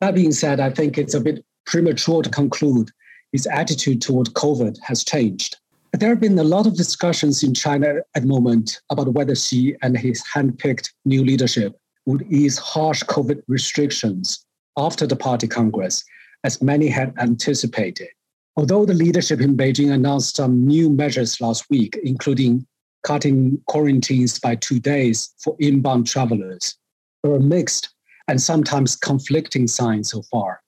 That 0.00 0.14
being 0.14 0.32
said, 0.32 0.60
I 0.60 0.70
think 0.70 0.98
it's 0.98 1.14
a 1.14 1.20
bit 1.20 1.44
premature 1.66 2.22
to 2.22 2.30
conclude 2.30 2.90
his 3.32 3.46
attitude 3.46 4.02
toward 4.02 4.28
COVID 4.28 4.78
has 4.82 5.04
changed. 5.04 5.56
There 5.92 6.08
have 6.08 6.20
been 6.20 6.38
a 6.38 6.44
lot 6.44 6.66
of 6.66 6.76
discussions 6.76 7.42
in 7.42 7.52
China 7.54 7.96
at 8.14 8.22
the 8.22 8.28
moment 8.28 8.80
about 8.90 9.12
whether 9.12 9.34
Xi 9.34 9.76
and 9.82 9.96
his 9.96 10.22
handpicked 10.34 10.90
new 11.04 11.24
leadership 11.24 11.78
would 12.06 12.22
ease 12.30 12.58
harsh 12.58 13.02
COVID 13.04 13.42
restrictions 13.46 14.44
after 14.76 15.06
the 15.06 15.16
party 15.16 15.46
congress, 15.46 16.02
as 16.44 16.62
many 16.62 16.88
had 16.88 17.14
anticipated. 17.18 18.08
Although 18.56 18.86
the 18.86 18.94
leadership 18.94 19.40
in 19.40 19.56
Beijing 19.56 19.92
announced 19.92 20.36
some 20.36 20.66
new 20.66 20.90
measures 20.90 21.40
last 21.40 21.68
week, 21.70 21.98
including 22.02 22.66
cutting 23.02 23.60
quarantines 23.68 24.38
by 24.38 24.56
two 24.56 24.80
days 24.80 25.34
for 25.42 25.56
inbound 25.58 26.06
travelers, 26.06 26.74
there 27.22 27.32
are 27.32 27.40
mixed 27.40 27.94
and 28.28 28.40
sometimes 28.40 28.96
conflicting 28.96 29.66
signs 29.66 30.10
so 30.10 30.22
far. 30.22 30.61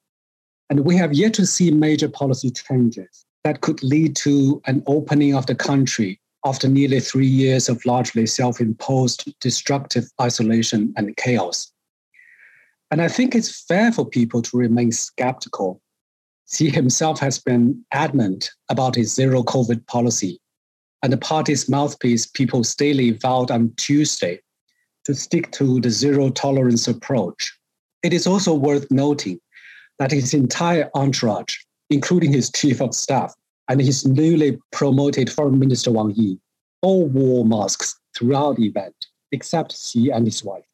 And 0.74 0.84
we 0.84 0.96
have 0.96 1.12
yet 1.12 1.32
to 1.34 1.46
see 1.46 1.70
major 1.70 2.08
policy 2.08 2.50
changes 2.50 3.24
that 3.44 3.60
could 3.60 3.80
lead 3.84 4.16
to 4.16 4.60
an 4.66 4.82
opening 4.88 5.32
of 5.32 5.46
the 5.46 5.54
country 5.54 6.20
after 6.44 6.66
nearly 6.66 6.98
three 6.98 7.28
years 7.28 7.68
of 7.68 7.86
largely 7.86 8.26
self 8.26 8.60
imposed 8.60 9.32
destructive 9.38 10.10
isolation 10.20 10.92
and 10.96 11.16
chaos. 11.16 11.72
And 12.90 13.00
I 13.00 13.06
think 13.06 13.36
it's 13.36 13.64
fair 13.64 13.92
for 13.92 14.04
people 14.04 14.42
to 14.42 14.56
remain 14.56 14.90
skeptical. 14.90 15.80
Xi 16.52 16.70
himself 16.70 17.20
has 17.20 17.38
been 17.38 17.84
adamant 17.92 18.50
about 18.68 18.96
his 18.96 19.14
zero 19.14 19.44
COVID 19.44 19.86
policy, 19.86 20.40
and 21.04 21.12
the 21.12 21.16
party's 21.16 21.68
mouthpiece, 21.68 22.26
People's 22.26 22.74
Daily, 22.74 23.12
vowed 23.12 23.52
on 23.52 23.72
Tuesday 23.76 24.40
to 25.04 25.14
stick 25.14 25.52
to 25.52 25.80
the 25.80 25.90
zero 25.90 26.30
tolerance 26.30 26.88
approach. 26.88 27.56
It 28.02 28.12
is 28.12 28.26
also 28.26 28.54
worth 28.54 28.90
noting 28.90 29.38
that 29.98 30.10
his 30.10 30.34
entire 30.34 30.90
entourage, 30.94 31.56
including 31.90 32.32
his 32.32 32.50
chief 32.50 32.80
of 32.80 32.94
staff 32.94 33.34
and 33.68 33.80
his 33.80 34.06
newly 34.06 34.58
promoted 34.72 35.30
foreign 35.30 35.58
minister 35.58 35.90
Wang 35.90 36.12
Yi, 36.16 36.38
all 36.82 37.06
wore 37.06 37.44
masks 37.44 37.98
throughout 38.16 38.56
the 38.56 38.66
event, 38.66 38.94
except 39.32 39.76
Xi 39.76 40.10
and 40.10 40.26
his 40.26 40.44
wife. 40.44 40.64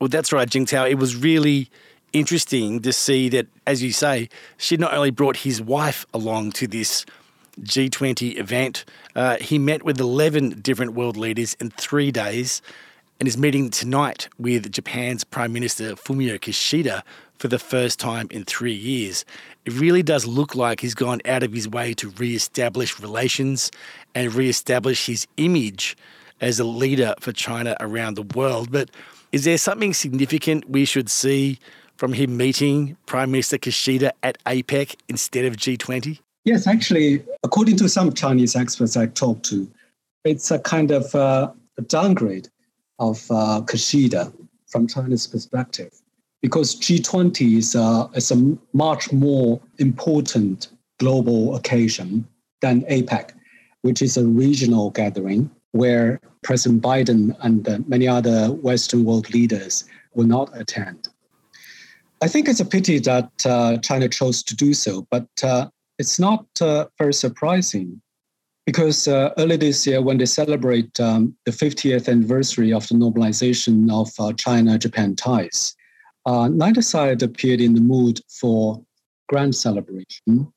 Well, 0.00 0.08
that's 0.08 0.32
right, 0.32 0.48
Jiangtao. 0.48 0.90
It 0.90 0.98
was 0.98 1.16
really 1.16 1.68
interesting 2.12 2.80
to 2.82 2.92
see 2.92 3.28
that, 3.28 3.46
as 3.66 3.82
you 3.82 3.92
say, 3.92 4.28
Xi 4.56 4.76
not 4.76 4.94
only 4.94 5.10
brought 5.10 5.38
his 5.38 5.60
wife 5.60 6.06
along 6.14 6.52
to 6.52 6.66
this 6.66 7.04
G20 7.60 8.38
event, 8.38 8.84
uh, 9.14 9.36
he 9.36 9.58
met 9.58 9.84
with 9.84 10.00
11 10.00 10.60
different 10.60 10.94
world 10.94 11.16
leaders 11.16 11.54
in 11.60 11.70
three 11.70 12.10
days 12.10 12.62
and 13.20 13.28
is 13.28 13.38
meeting 13.38 13.70
tonight 13.70 14.28
with 14.38 14.72
Japan's 14.72 15.24
Prime 15.24 15.52
Minister 15.52 15.94
Fumio 15.94 16.38
Kishida 16.38 17.02
for 17.44 17.48
the 17.48 17.58
first 17.58 18.00
time 18.00 18.26
in 18.30 18.42
three 18.42 18.72
years. 18.72 19.22
It 19.66 19.74
really 19.74 20.02
does 20.02 20.26
look 20.26 20.54
like 20.54 20.80
he's 20.80 20.94
gone 20.94 21.20
out 21.26 21.42
of 21.42 21.52
his 21.52 21.68
way 21.68 21.92
to 21.92 22.08
re 22.08 22.34
establish 22.34 22.98
relations 22.98 23.70
and 24.14 24.34
re 24.34 24.48
establish 24.48 25.04
his 25.04 25.26
image 25.36 25.94
as 26.40 26.58
a 26.58 26.64
leader 26.64 27.12
for 27.20 27.32
China 27.32 27.76
around 27.80 28.14
the 28.14 28.22
world. 28.34 28.72
But 28.72 28.90
is 29.30 29.44
there 29.44 29.58
something 29.58 29.92
significant 29.92 30.70
we 30.70 30.86
should 30.86 31.10
see 31.10 31.58
from 31.96 32.14
him 32.14 32.38
meeting 32.38 32.96
Prime 33.04 33.30
Minister 33.30 33.58
Kishida 33.58 34.12
at 34.22 34.42
APEC 34.44 34.96
instead 35.10 35.44
of 35.44 35.56
G20? 35.56 36.20
Yes, 36.46 36.66
actually, 36.66 37.22
according 37.42 37.76
to 37.76 37.90
some 37.90 38.14
Chinese 38.14 38.56
experts 38.56 38.96
I 38.96 39.08
talked 39.08 39.44
to, 39.50 39.70
it's 40.24 40.50
a 40.50 40.60
kind 40.60 40.90
of 40.90 41.14
uh, 41.14 41.52
a 41.76 41.82
downgrade 41.82 42.48
of 42.98 43.18
uh, 43.30 43.60
Kishida 43.66 44.32
from 44.66 44.88
China's 44.88 45.26
perspective, 45.26 46.00
because 46.44 46.76
G20 46.76 47.56
is, 47.56 47.74
uh, 47.74 48.06
is 48.12 48.30
a 48.30 48.58
much 48.74 49.10
more 49.10 49.58
important 49.78 50.68
global 51.00 51.56
occasion 51.56 52.28
than 52.60 52.82
APEC, 52.82 53.30
which 53.80 54.02
is 54.02 54.18
a 54.18 54.26
regional 54.26 54.90
gathering 54.90 55.50
where 55.72 56.20
President 56.42 56.82
Biden 56.82 57.34
and 57.40 57.88
many 57.88 58.06
other 58.06 58.48
Western 58.48 59.06
world 59.06 59.32
leaders 59.32 59.84
will 60.12 60.26
not 60.26 60.50
attend. 60.52 61.08
I 62.20 62.28
think 62.28 62.46
it's 62.46 62.60
a 62.60 62.66
pity 62.66 62.98
that 62.98 63.30
uh, 63.46 63.78
China 63.78 64.06
chose 64.06 64.42
to 64.42 64.54
do 64.54 64.74
so, 64.74 65.06
but 65.10 65.26
uh, 65.42 65.70
it's 65.98 66.18
not 66.18 66.44
uh, 66.60 66.88
very 66.98 67.14
surprising 67.14 68.02
because 68.66 69.08
uh, 69.08 69.32
early 69.38 69.56
this 69.56 69.86
year, 69.86 70.02
when 70.02 70.18
they 70.18 70.26
celebrate 70.26 71.00
um, 71.00 71.34
the 71.46 71.52
50th 71.52 72.06
anniversary 72.06 72.70
of 72.70 72.86
the 72.88 72.96
normalization 72.96 73.90
of 73.90 74.10
uh, 74.18 74.34
China 74.34 74.76
Japan 74.76 75.16
ties, 75.16 75.74
uh, 76.26 76.48
neither 76.48 76.82
side 76.82 77.22
appeared 77.22 77.60
in 77.60 77.74
the 77.74 77.80
mood 77.80 78.20
for 78.28 78.82
grand 79.28 79.54
celebration. 79.54 80.52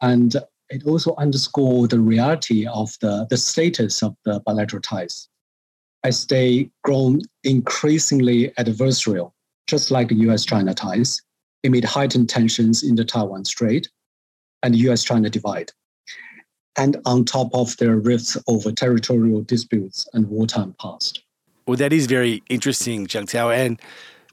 And 0.00 0.36
it 0.70 0.84
also 0.86 1.14
underscored 1.16 1.90
the 1.90 2.00
reality 2.00 2.66
of 2.66 2.90
the, 3.00 3.26
the 3.30 3.36
status 3.36 4.02
of 4.02 4.14
the 4.24 4.40
bilateral 4.40 4.82
ties 4.82 5.28
as 6.04 6.26
they 6.26 6.70
grown 6.84 7.20
increasingly 7.42 8.50
adversarial, 8.58 9.32
just 9.66 9.90
like 9.90 10.08
the 10.08 10.14
US 10.30 10.44
China 10.44 10.74
ties, 10.74 11.20
amid 11.64 11.84
heightened 11.84 12.28
tensions 12.28 12.82
in 12.82 12.94
the 12.94 13.04
Taiwan 13.04 13.44
Strait 13.44 13.88
and 14.62 14.74
the 14.74 14.78
US 14.90 15.02
China 15.02 15.28
divide 15.28 15.72
and 16.78 16.96
on 17.04 17.24
top 17.24 17.50
of 17.52 17.76
their 17.78 17.96
rifts 17.96 18.36
over 18.46 18.70
territorial 18.70 19.42
disputes 19.42 20.08
and 20.14 20.28
wartime 20.28 20.74
past. 20.80 21.22
Well, 21.66 21.76
that 21.76 21.92
is 21.92 22.06
very 22.06 22.42
interesting, 22.48 23.06
Jiang 23.06 23.28
Tao. 23.28 23.50
And 23.50 23.82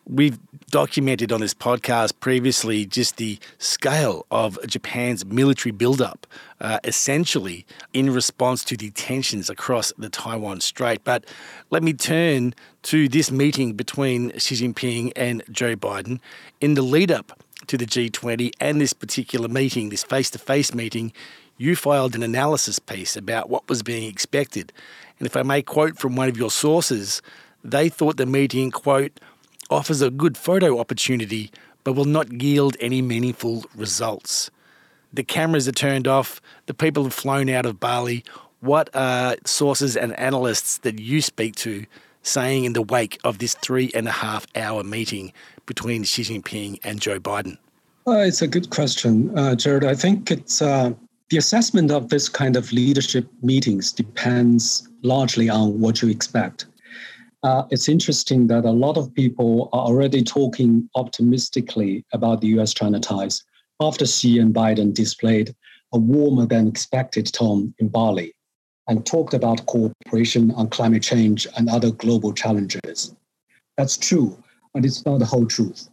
we've 0.07 0.37
documented 0.69 1.31
on 1.31 1.41
this 1.41 1.53
podcast 1.53 2.13
previously 2.19 2.85
just 2.85 3.17
the 3.17 3.39
scale 3.57 4.25
of 4.29 4.59
Japan's 4.67 5.25
military 5.25 5.71
buildup, 5.71 6.27
uh, 6.61 6.79
essentially 6.83 7.65
in 7.93 8.11
response 8.11 8.63
to 8.65 8.77
the 8.77 8.91
tensions 8.91 9.49
across 9.49 9.91
the 9.97 10.09
Taiwan 10.09 10.61
Strait. 10.61 11.03
But 11.03 11.25
let 11.69 11.81
me 11.81 11.93
turn 11.93 12.53
to 12.83 13.07
this 13.07 13.31
meeting 13.31 13.73
between 13.73 14.37
Xi 14.37 14.55
Jinping 14.55 15.11
and 15.15 15.43
Joe 15.51 15.75
Biden. 15.75 16.19
In 16.61 16.75
the 16.75 16.81
lead 16.81 17.11
up 17.11 17.41
to 17.67 17.77
the 17.77 17.85
G20 17.85 18.51
and 18.59 18.79
this 18.79 18.93
particular 18.93 19.47
meeting, 19.47 19.89
this 19.89 20.03
face 20.03 20.29
to 20.31 20.39
face 20.39 20.73
meeting, 20.73 21.13
you 21.57 21.75
filed 21.75 22.15
an 22.15 22.21
analysis 22.21 22.79
piece 22.79 23.15
about 23.15 23.49
what 23.49 23.67
was 23.69 23.81
being 23.81 24.09
expected. 24.09 24.71
And 25.19 25.25
if 25.25 25.37
I 25.37 25.43
may 25.43 25.61
quote 25.61 25.97
from 25.97 26.15
one 26.15 26.27
of 26.27 26.37
your 26.37 26.51
sources, 26.51 27.21
they 27.63 27.89
thought 27.89 28.17
the 28.17 28.25
meeting, 28.25 28.69
quote, 28.69 29.19
offers 29.69 30.01
a 30.01 30.09
good 30.09 30.37
photo 30.37 30.79
opportunity, 30.79 31.51
but 31.83 31.93
will 31.93 32.05
not 32.05 32.41
yield 32.41 32.75
any 32.79 33.01
meaningful 33.01 33.65
results. 33.75 34.51
The 35.13 35.23
cameras 35.23 35.67
are 35.67 35.71
turned 35.73 36.07
off, 36.07 36.41
the 36.65 36.73
people 36.73 37.03
have 37.03 37.13
flown 37.13 37.49
out 37.49 37.65
of 37.65 37.79
Bali. 37.79 38.23
What 38.59 38.89
are 38.93 39.37
sources 39.45 39.95
and 39.95 40.17
analysts 40.19 40.79
that 40.79 40.99
you 40.99 41.21
speak 41.21 41.55
to 41.57 41.85
saying 42.23 42.65
in 42.65 42.73
the 42.73 42.81
wake 42.81 43.19
of 43.23 43.37
this 43.37 43.53
three 43.55 43.91
and 43.93 44.07
a 44.07 44.11
half 44.11 44.45
hour 44.55 44.83
meeting 44.83 45.31
between 45.65 46.03
Xi 46.03 46.23
Jinping 46.23 46.79
and 46.83 46.99
Joe 46.99 47.19
Biden? 47.19 47.57
Uh, 48.07 48.19
it's 48.19 48.41
a 48.41 48.47
good 48.47 48.69
question, 48.69 49.35
uh, 49.37 49.55
Jared. 49.55 49.85
I 49.85 49.95
think 49.95 50.29
it's 50.29 50.61
uh, 50.61 50.91
the 51.29 51.37
assessment 51.37 51.91
of 51.91 52.09
this 52.09 52.29
kind 52.29 52.55
of 52.55 52.71
leadership 52.71 53.27
meetings 53.41 53.91
depends 53.91 54.87
largely 55.01 55.49
on 55.49 55.79
what 55.79 56.01
you 56.01 56.09
expect. 56.09 56.65
Uh, 57.45 57.63
it's 57.69 57.87
interesting 57.87 58.47
that 58.47 58.65
a 58.65 58.71
lot 58.71 58.97
of 58.97 59.13
people 59.13 59.69
are 59.71 59.85
already 59.85 60.23
talking 60.23 60.89
optimistically 60.95 62.03
about 62.11 62.41
the 62.41 62.47
US 62.57 62.73
China 62.73 62.99
ties 62.99 63.43
after 63.79 64.03
Xi 64.07 64.39
and 64.39 64.51
Biden 64.51 64.95
displayed 64.95 65.55
a 65.93 65.99
warmer 65.99 66.47
than 66.47 66.67
expected 66.67 67.31
tone 67.31 67.71
in 67.77 67.87
Bali 67.89 68.33
and 68.87 69.05
talked 69.05 69.35
about 69.35 69.63
cooperation 69.67 70.53
on 70.53 70.69
climate 70.69 71.03
change 71.03 71.45
and 71.55 71.69
other 71.69 71.91
global 71.91 72.33
challenges. 72.33 73.15
That's 73.77 73.95
true, 73.95 74.35
but 74.73 74.83
it's 74.83 75.05
not 75.05 75.19
the 75.19 75.25
whole 75.25 75.45
truth. 75.45 75.87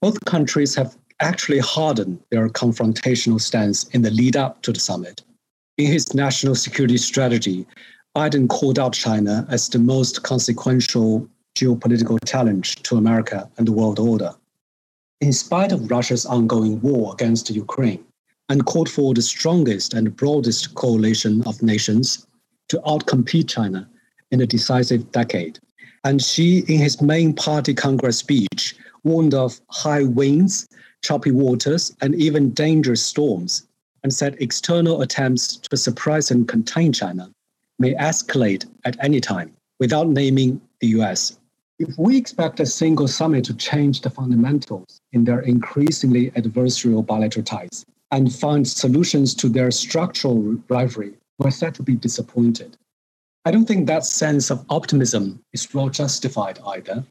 Both 0.00 0.24
countries 0.24 0.74
have 0.76 0.96
actually 1.20 1.58
hardened 1.58 2.20
their 2.30 2.48
confrontational 2.48 3.38
stance 3.38 3.84
in 3.88 4.00
the 4.00 4.10
lead 4.10 4.34
up 4.34 4.62
to 4.62 4.72
the 4.72 4.80
summit. 4.80 5.20
In 5.76 5.88
his 5.88 6.14
national 6.14 6.54
security 6.54 6.96
strategy, 6.96 7.66
Biden 8.16 8.48
called 8.48 8.78
out 8.78 8.92
China 8.92 9.46
as 9.48 9.68
the 9.68 9.78
most 9.78 10.24
consequential 10.24 11.28
geopolitical 11.56 12.18
challenge 12.26 12.82
to 12.82 12.96
America 12.96 13.48
and 13.56 13.68
the 13.68 13.72
world 13.72 14.00
order. 14.00 14.34
In 15.20 15.32
spite 15.32 15.70
of 15.70 15.88
Russia's 15.90 16.26
ongoing 16.26 16.80
war 16.80 17.12
against 17.12 17.50
Ukraine, 17.50 18.04
and 18.48 18.66
called 18.66 18.90
for 18.90 19.14
the 19.14 19.22
strongest 19.22 19.94
and 19.94 20.16
broadest 20.16 20.74
coalition 20.74 21.42
of 21.46 21.62
nations 21.62 22.26
to 22.68 22.80
outcompete 22.80 23.48
China 23.48 23.88
in 24.32 24.40
a 24.40 24.46
decisive 24.46 25.12
decade. 25.12 25.60
And 26.02 26.20
Xi, 26.20 26.64
in 26.66 26.80
his 26.80 27.00
main 27.00 27.32
party 27.32 27.74
Congress 27.74 28.18
speech, 28.18 28.74
warned 29.04 29.34
of 29.34 29.60
high 29.68 30.02
winds 30.02 30.66
choppy 31.02 31.30
waters, 31.30 31.94
and 32.00 32.14
even 32.16 32.50
dangerous 32.50 33.02
storms, 33.02 33.68
and 34.02 34.12
said 34.12 34.36
external 34.40 35.02
attempts 35.02 35.56
to 35.56 35.76
suppress 35.76 36.30
and 36.30 36.48
contain 36.48 36.92
China 36.92 37.30
may 37.80 37.94
escalate 37.94 38.66
at 38.84 39.02
any 39.02 39.20
time 39.20 39.52
without 39.80 40.06
naming 40.06 40.60
the 40.80 40.88
US. 40.98 41.38
If 41.78 41.96
we 41.98 42.16
expect 42.16 42.60
a 42.60 42.66
single 42.66 43.08
summit 43.08 43.42
to 43.46 43.54
change 43.54 44.02
the 44.02 44.10
fundamentals 44.10 45.00
in 45.12 45.24
their 45.24 45.40
increasingly 45.40 46.30
adversarial 46.32 47.04
bilateral 47.04 47.44
ties 47.44 47.86
and 48.12 48.32
find 48.32 48.68
solutions 48.68 49.34
to 49.36 49.48
their 49.48 49.70
structural 49.70 50.58
rivalry, 50.68 51.14
we're 51.38 51.50
set 51.50 51.74
to 51.76 51.82
be 51.82 51.94
disappointed. 51.94 52.76
I 53.46 53.50
don't 53.50 53.64
think 53.64 53.86
that 53.86 54.04
sense 54.04 54.50
of 54.50 54.66
optimism 54.68 55.40
is 55.54 55.72
well 55.72 55.88
justified 55.88 56.58
either 56.66 57.02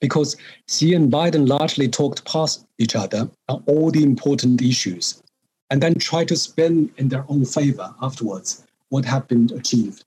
because 0.00 0.36
Xi 0.68 0.94
and 0.94 1.12
Biden 1.12 1.46
largely 1.46 1.86
talked 1.86 2.24
past 2.24 2.64
each 2.78 2.96
other 2.96 3.28
on 3.50 3.62
all 3.66 3.90
the 3.90 4.02
important 4.02 4.62
issues 4.62 5.22
and 5.68 5.82
then 5.82 5.96
tried 5.96 6.28
to 6.28 6.36
spin 6.36 6.90
in 6.96 7.10
their 7.10 7.26
own 7.28 7.44
favor 7.44 7.94
afterwards 8.00 8.64
what 8.90 9.04
have 9.04 9.28
been 9.28 9.50
achieved. 9.54 10.04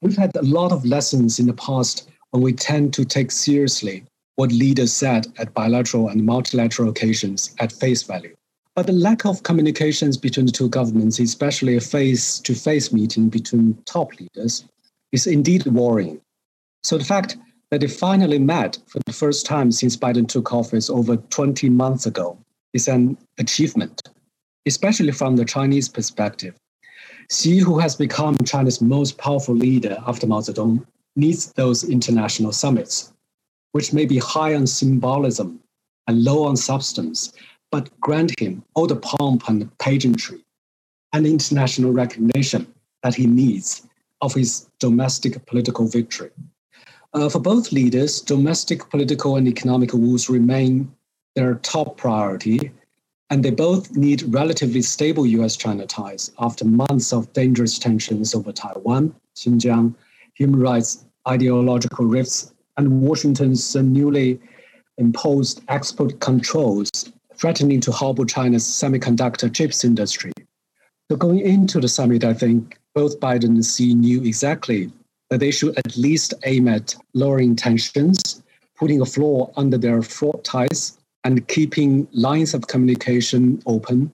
We've 0.00 0.16
had 0.16 0.36
a 0.36 0.42
lot 0.42 0.72
of 0.72 0.84
lessons 0.84 1.38
in 1.38 1.46
the 1.46 1.54
past 1.54 2.08
when 2.30 2.42
we 2.42 2.52
tend 2.52 2.94
to 2.94 3.04
take 3.04 3.30
seriously 3.30 4.04
what 4.36 4.52
leaders 4.52 4.92
said 4.92 5.26
at 5.38 5.52
bilateral 5.54 6.08
and 6.08 6.24
multilateral 6.24 6.88
occasions 6.88 7.54
at 7.58 7.72
face 7.72 8.02
value. 8.04 8.36
But 8.76 8.86
the 8.86 8.92
lack 8.92 9.26
of 9.26 9.42
communications 9.42 10.16
between 10.16 10.46
the 10.46 10.52
two 10.52 10.68
governments, 10.68 11.18
especially 11.18 11.74
a 11.74 11.80
face 11.80 12.38
to 12.40 12.54
face 12.54 12.92
meeting 12.92 13.28
between 13.28 13.76
top 13.86 14.12
leaders, 14.20 14.64
is 15.10 15.26
indeed 15.26 15.66
worrying. 15.66 16.20
So 16.84 16.96
the 16.96 17.04
fact 17.04 17.36
that 17.70 17.80
they 17.80 17.88
finally 17.88 18.38
met 18.38 18.78
for 18.86 19.00
the 19.04 19.12
first 19.12 19.44
time 19.44 19.72
since 19.72 19.96
Biden 19.96 20.28
took 20.28 20.52
office 20.52 20.88
over 20.88 21.16
20 21.16 21.68
months 21.70 22.06
ago 22.06 22.38
is 22.72 22.86
an 22.86 23.18
achievement, 23.38 24.00
especially 24.66 25.12
from 25.12 25.34
the 25.34 25.44
Chinese 25.44 25.88
perspective. 25.88 26.54
Xi, 27.30 27.58
who 27.58 27.78
has 27.78 27.94
become 27.94 28.36
China's 28.46 28.80
most 28.80 29.18
powerful 29.18 29.54
leader 29.54 30.02
after 30.06 30.26
Mao 30.26 30.40
Zedong, 30.40 30.86
needs 31.14 31.52
those 31.52 31.84
international 31.84 32.52
summits, 32.52 33.12
which 33.72 33.92
may 33.92 34.06
be 34.06 34.18
high 34.18 34.54
on 34.54 34.66
symbolism 34.66 35.60
and 36.06 36.24
low 36.24 36.44
on 36.44 36.56
substance, 36.56 37.32
but 37.70 37.90
grant 38.00 38.38
him 38.40 38.64
all 38.74 38.86
the 38.86 38.96
pomp 38.96 39.46
and 39.48 39.76
pageantry 39.78 40.42
and 41.12 41.26
international 41.26 41.92
recognition 41.92 42.72
that 43.02 43.14
he 43.14 43.26
needs 43.26 43.86
of 44.22 44.32
his 44.32 44.68
domestic 44.80 45.44
political 45.46 45.86
victory. 45.86 46.30
Uh, 47.12 47.28
for 47.28 47.40
both 47.40 47.72
leaders, 47.72 48.22
domestic 48.22 48.88
political 48.88 49.36
and 49.36 49.46
economic 49.46 49.92
woes 49.92 50.30
remain 50.30 50.90
their 51.34 51.56
top 51.56 51.96
priority, 51.98 52.70
and 53.30 53.44
they 53.44 53.50
both 53.50 53.94
need 53.94 54.22
relatively 54.34 54.82
stable 54.82 55.26
US 55.26 55.56
China 55.56 55.86
ties 55.86 56.30
after 56.38 56.64
months 56.64 57.12
of 57.12 57.32
dangerous 57.32 57.78
tensions 57.78 58.34
over 58.34 58.52
Taiwan, 58.52 59.14
Xinjiang, 59.36 59.94
human 60.34 60.60
rights, 60.60 61.04
ideological 61.28 62.06
rifts, 62.06 62.52
and 62.76 63.02
Washington's 63.02 63.74
newly 63.76 64.40
imposed 64.96 65.62
export 65.68 66.18
controls 66.20 66.90
threatening 67.34 67.80
to 67.80 67.92
hobble 67.92 68.24
China's 68.24 68.64
semiconductor 68.64 69.52
chips 69.52 69.84
industry. 69.84 70.32
So, 71.10 71.16
going 71.16 71.40
into 71.40 71.80
the 71.80 71.88
summit, 71.88 72.24
I 72.24 72.34
think 72.34 72.78
both 72.94 73.20
Biden 73.20 73.44
and 73.44 73.64
Xi 73.64 73.94
knew 73.94 74.22
exactly 74.22 74.90
that 75.30 75.40
they 75.40 75.50
should 75.50 75.76
at 75.78 75.96
least 75.96 76.34
aim 76.44 76.68
at 76.68 76.96
lowering 77.14 77.54
tensions, 77.54 78.42
putting 78.76 79.00
a 79.00 79.06
floor 79.06 79.52
under 79.56 79.78
their 79.78 80.02
fraught 80.02 80.44
ties, 80.44 80.97
and 81.28 81.46
keeping 81.46 82.08
lines 82.12 82.54
of 82.54 82.68
communication 82.68 83.62
open, 83.66 84.10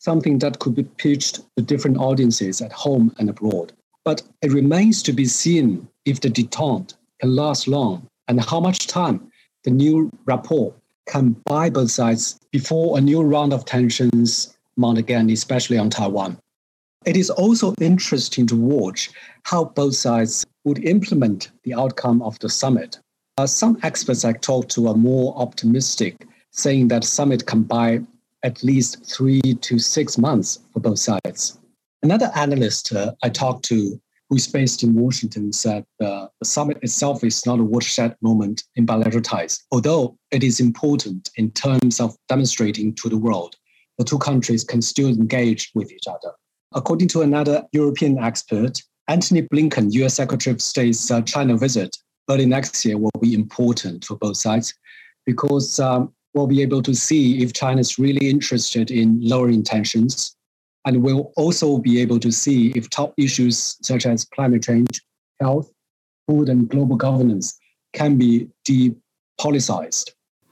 something 0.00 0.38
that 0.40 0.58
could 0.58 0.74
be 0.74 0.82
pitched 0.82 1.36
to 1.56 1.62
different 1.62 1.96
audiences 1.96 2.60
at 2.60 2.70
home 2.70 3.10
and 3.18 3.30
abroad. 3.30 3.72
But 4.04 4.20
it 4.42 4.52
remains 4.52 5.02
to 5.04 5.14
be 5.14 5.24
seen 5.24 5.88
if 6.04 6.20
the 6.20 6.28
detente 6.28 6.92
can 7.20 7.34
last 7.34 7.68
long 7.68 8.06
and 8.28 8.38
how 8.38 8.60
much 8.60 8.86
time 8.86 9.32
the 9.64 9.70
new 9.70 10.10
rapport 10.26 10.74
can 11.06 11.34
buy 11.46 11.70
both 11.70 11.90
sides 11.90 12.38
before 12.50 12.98
a 12.98 13.00
new 13.00 13.22
round 13.22 13.54
of 13.54 13.64
tensions 13.64 14.54
mount 14.76 14.98
again, 14.98 15.30
especially 15.30 15.78
on 15.78 15.88
Taiwan. 15.88 16.36
It 17.06 17.16
is 17.16 17.30
also 17.30 17.72
interesting 17.80 18.46
to 18.48 18.56
watch 18.56 19.08
how 19.44 19.64
both 19.64 19.94
sides 19.94 20.44
would 20.64 20.84
implement 20.84 21.50
the 21.64 21.72
outcome 21.72 22.20
of 22.20 22.38
the 22.40 22.50
summit. 22.50 22.98
Uh, 23.38 23.46
some 23.46 23.78
experts 23.82 24.26
I 24.26 24.34
talked 24.34 24.70
to 24.72 24.88
are 24.88 24.94
more 24.94 25.34
optimistic, 25.38 26.26
saying 26.52 26.88
that 26.88 27.04
summit 27.04 27.46
can 27.46 27.62
buy 27.62 28.00
at 28.44 28.62
least 28.62 29.04
three 29.04 29.40
to 29.40 29.78
six 29.78 30.18
months 30.18 30.60
for 30.72 30.80
both 30.80 30.98
sides. 30.98 31.58
Another 32.02 32.30
analyst 32.34 32.92
uh, 32.92 33.12
I 33.22 33.28
talked 33.28 33.64
to, 33.66 34.00
who 34.28 34.36
is 34.36 34.48
based 34.48 34.82
in 34.82 34.94
Washington, 34.94 35.52
said 35.52 35.84
uh, 36.00 36.26
the 36.38 36.44
summit 36.44 36.78
itself 36.82 37.22
is 37.24 37.44
not 37.46 37.60
a 37.60 37.64
watershed 37.64 38.16
moment 38.22 38.64
in 38.76 38.86
bilateral 38.86 39.22
ties, 39.22 39.62
although 39.70 40.16
it 40.30 40.42
is 40.42 40.60
important 40.60 41.30
in 41.36 41.50
terms 41.52 42.00
of 42.00 42.16
demonstrating 42.28 42.94
to 42.94 43.08
the 43.08 43.18
world 43.18 43.56
the 43.98 44.04
two 44.04 44.18
countries 44.18 44.64
can 44.64 44.82
still 44.82 45.08
engage 45.08 45.70
with 45.74 45.92
each 45.92 46.06
other. 46.08 46.32
According 46.74 47.08
to 47.08 47.22
another 47.22 47.64
European 47.72 48.18
expert, 48.18 48.80
Antony 49.08 49.42
Blinken, 49.42 49.92
US 49.92 50.14
Secretary 50.14 50.54
of 50.54 50.62
State's 50.62 51.10
uh, 51.10 51.20
China 51.22 51.56
visit 51.56 51.96
early 52.30 52.46
next 52.46 52.84
year 52.84 52.98
will 52.98 53.10
be 53.20 53.34
important 53.34 54.04
for 54.04 54.16
both 54.16 54.36
sides 54.36 54.74
because 55.26 55.78
um, 55.78 56.12
we'll 56.34 56.46
be 56.46 56.62
able 56.62 56.82
to 56.82 56.94
see 56.94 57.42
if 57.42 57.52
China 57.52 57.80
is 57.80 57.98
really 57.98 58.28
interested 58.28 58.90
in 58.90 59.18
lowering 59.20 59.62
tensions. 59.62 60.34
And 60.84 61.02
we'll 61.02 61.32
also 61.36 61.78
be 61.78 62.00
able 62.00 62.18
to 62.20 62.32
see 62.32 62.70
if 62.70 62.90
top 62.90 63.14
issues 63.16 63.78
such 63.82 64.06
as 64.06 64.24
climate 64.24 64.62
change, 64.64 65.00
health, 65.40 65.70
food, 66.26 66.48
and 66.48 66.68
global 66.68 66.96
governance 66.96 67.58
can 67.92 68.16
be 68.16 68.48
depoliticized. 68.64 70.10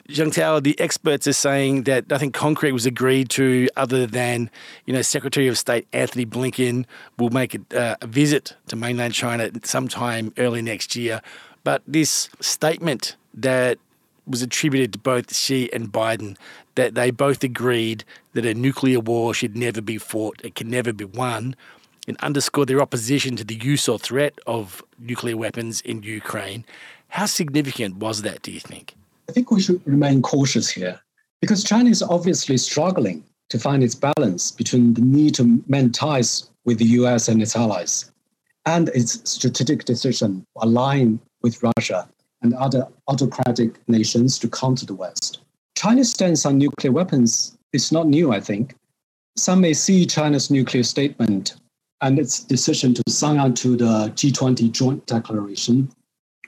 Jiangtao, 0.09 0.63
the 0.65 0.79
experts 0.81 1.29
are 1.29 1.33
saying 1.33 1.85
that 1.85 2.11
nothing 2.11 2.33
concrete 2.33 2.73
was 2.73 2.85
agreed 2.85 3.31
to 3.31 3.69
other 3.77 4.07
than, 4.07 4.51
you 4.85 4.93
know, 4.93 5.03
Secretary 5.03 5.47
of 5.47 5.57
State 5.57 5.87
Antony 5.93 6.27
Blinken 6.27 6.85
will 7.17 7.31
make 7.31 7.55
a, 7.55 7.81
uh, 7.81 7.95
a 8.01 8.07
visit 8.09 8.57
to 8.69 8.77
mainland 8.77 9.15
China 9.15 9.51
sometime 9.63 10.33
early 10.37 10.63
next 10.63 10.97
year. 10.97 11.23
But 11.63 11.83
this 11.87 12.29
statement 12.41 13.17
that 13.35 13.79
was 14.27 14.43
attributed 14.43 14.93
to 14.93 14.99
both 14.99 15.35
Xi 15.35 15.73
and 15.73 15.93
Biden 15.93 16.37
that 16.75 16.95
they 16.95 17.11
both 17.11 17.43
agreed 17.43 18.05
that 18.33 18.47
a 18.47 18.55
nuclear 18.55 19.01
war 19.01 19.35
should 19.35 19.57
never 19.57 19.81
be 19.81 19.99
fought, 19.99 20.41
it 20.45 20.55
can 20.55 20.71
never 20.71 20.93
be 20.93 21.05
won, 21.05 21.57
and 22.07 22.17
underscored 22.19 22.69
their 22.69 22.81
opposition 22.81 23.37
to 23.37 23.45
the 23.45 23.55
use 23.55 23.89
or 23.89 23.99
threat 23.99 24.39
of 24.47 24.83
nuclear 24.99 25.37
weapons 25.37 25.81
in 25.83 26.03
Ukraine. 26.03 26.65
How 27.09 27.27
significant 27.27 27.97
was 27.97 28.23
that, 28.23 28.43
do 28.43 28.51
you 28.51 28.61
think? 28.61 28.95
I 29.29 29.33
think 29.33 29.51
we 29.51 29.61
should 29.61 29.81
remain 29.87 30.23
cautious 30.23 30.69
here 30.69 31.01
because 31.41 31.65
China 31.65 31.91
is 31.91 32.03
obviously 32.03 32.57
struggling 32.57 33.25
to 33.49 33.59
find 33.59 33.83
its 33.83 33.95
balance 33.95 34.51
between 34.51 34.95
the 34.95 35.01
need 35.01 35.35
to 35.37 35.63
mend 35.67 35.95
ties 35.95 36.51
with 36.65 36.79
the 36.79 36.85
US 36.85 37.29
and 37.29 37.43
its 37.43 37.57
allies 37.57 38.11
and 38.67 38.89
its 38.91 39.29
strategic 39.31 39.85
decision 39.85 40.41
to 40.41 40.65
align 40.65 41.21
with 41.43 41.63
Russia 41.63 42.09
and 42.43 42.55
other 42.55 42.87
autocratic 43.09 43.77
nations 43.89 44.39
to 44.39 44.49
counter 44.49 44.87
the 44.87 44.95
West. 44.95 45.41
China's 45.77 46.11
stance 46.11 46.47
on 46.47 46.59
nuclear 46.59 46.93
weapons 46.93 47.57
is 47.73 47.93
not 47.93 48.07
new, 48.07 48.33
I 48.33 48.41
think. 48.41 48.75
Some 49.37 49.61
may 49.61 49.75
see 49.75 50.07
China's 50.07 50.51
nuclear 50.51 50.83
statement 50.83 51.57
and 52.01 52.19
its 52.19 52.43
decision 52.43 52.95
to 52.95 53.03
sign 53.09 53.39
on 53.39 53.55
to 53.55 53.77
the 53.77 54.11
G20 54.15 54.71
joint 54.73 55.07
declaration 55.07 55.91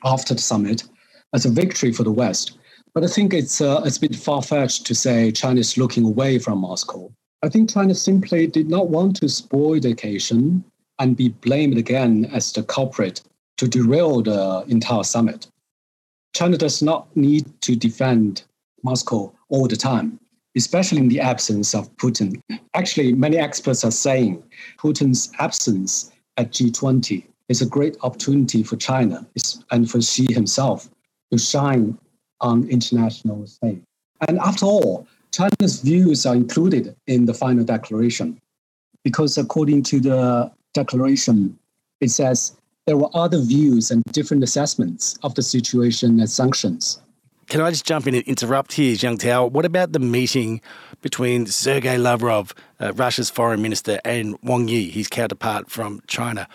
after 0.04 0.34
the 0.34 0.40
summit 0.40 0.84
as 1.32 1.44
a 1.44 1.50
victory 1.50 1.92
for 1.92 2.02
the 2.02 2.12
West 2.12 2.58
but 2.94 3.04
I 3.04 3.06
think 3.06 3.32
it's, 3.32 3.60
uh, 3.60 3.82
it's 3.84 3.96
a 3.96 4.00
bit 4.00 4.16
far 4.16 4.42
fetched 4.42 4.86
to 4.86 4.94
say 4.94 5.32
China 5.32 5.60
is 5.60 5.78
looking 5.78 6.04
away 6.04 6.38
from 6.38 6.58
Moscow. 6.58 7.10
I 7.42 7.48
think 7.48 7.70
China 7.70 7.94
simply 7.94 8.46
did 8.46 8.68
not 8.68 8.88
want 8.88 9.16
to 9.16 9.28
spoil 9.28 9.80
the 9.80 9.90
occasion 9.90 10.62
and 10.98 11.16
be 11.16 11.30
blamed 11.30 11.78
again 11.78 12.26
as 12.26 12.52
the 12.52 12.62
culprit 12.62 13.22
to 13.56 13.66
derail 13.66 14.22
the 14.22 14.64
entire 14.68 15.04
summit. 15.04 15.48
China 16.34 16.56
does 16.56 16.82
not 16.82 17.14
need 17.16 17.46
to 17.62 17.76
defend 17.76 18.44
Moscow 18.82 19.32
all 19.48 19.68
the 19.68 19.76
time, 19.76 20.18
especially 20.56 20.98
in 20.98 21.08
the 21.08 21.20
absence 21.20 21.74
of 21.74 21.94
Putin. 21.96 22.40
Actually, 22.74 23.12
many 23.12 23.36
experts 23.36 23.84
are 23.84 23.90
saying 23.90 24.42
Putin's 24.78 25.30
absence 25.38 26.10
at 26.38 26.50
G20 26.52 27.24
is 27.48 27.60
a 27.60 27.66
great 27.66 27.96
opportunity 28.02 28.62
for 28.62 28.76
China 28.76 29.26
and 29.70 29.90
for 29.90 30.00
Xi 30.00 30.32
himself 30.32 30.88
to 31.30 31.38
shine 31.38 31.98
on 32.40 32.68
international 32.68 33.46
stage. 33.46 33.82
And 34.28 34.38
after 34.38 34.64
all, 34.64 35.06
China's 35.32 35.80
views 35.80 36.26
are 36.26 36.34
included 36.34 36.94
in 37.06 37.26
the 37.26 37.34
final 37.34 37.64
declaration 37.64 38.40
because 39.04 39.38
according 39.38 39.82
to 39.84 40.00
the 40.00 40.52
declaration, 40.74 41.58
it 42.00 42.10
says 42.10 42.56
there 42.86 42.96
were 42.96 43.08
other 43.14 43.40
views 43.40 43.90
and 43.90 44.02
different 44.12 44.42
assessments 44.42 45.18
of 45.22 45.34
the 45.34 45.42
situation 45.42 46.18
and 46.18 46.28
sanctions. 46.28 47.00
Can 47.48 47.60
I 47.60 47.70
just 47.70 47.84
jump 47.84 48.06
in 48.06 48.14
and 48.14 48.24
interrupt 48.24 48.72
here, 48.72 48.96
Jiangtao? 48.96 49.50
What 49.50 49.64
about 49.64 49.92
the 49.92 49.98
meeting 49.98 50.60
between 51.02 51.46
Sergei 51.46 51.98
Lavrov, 51.98 52.54
uh, 52.80 52.92
Russia's 52.94 53.30
foreign 53.30 53.60
minister, 53.60 54.00
and 54.04 54.38
Wang 54.42 54.68
Yi, 54.68 54.90
his 54.90 55.08
counterpart 55.08 55.70
from 55.70 56.02
China? 56.06 56.48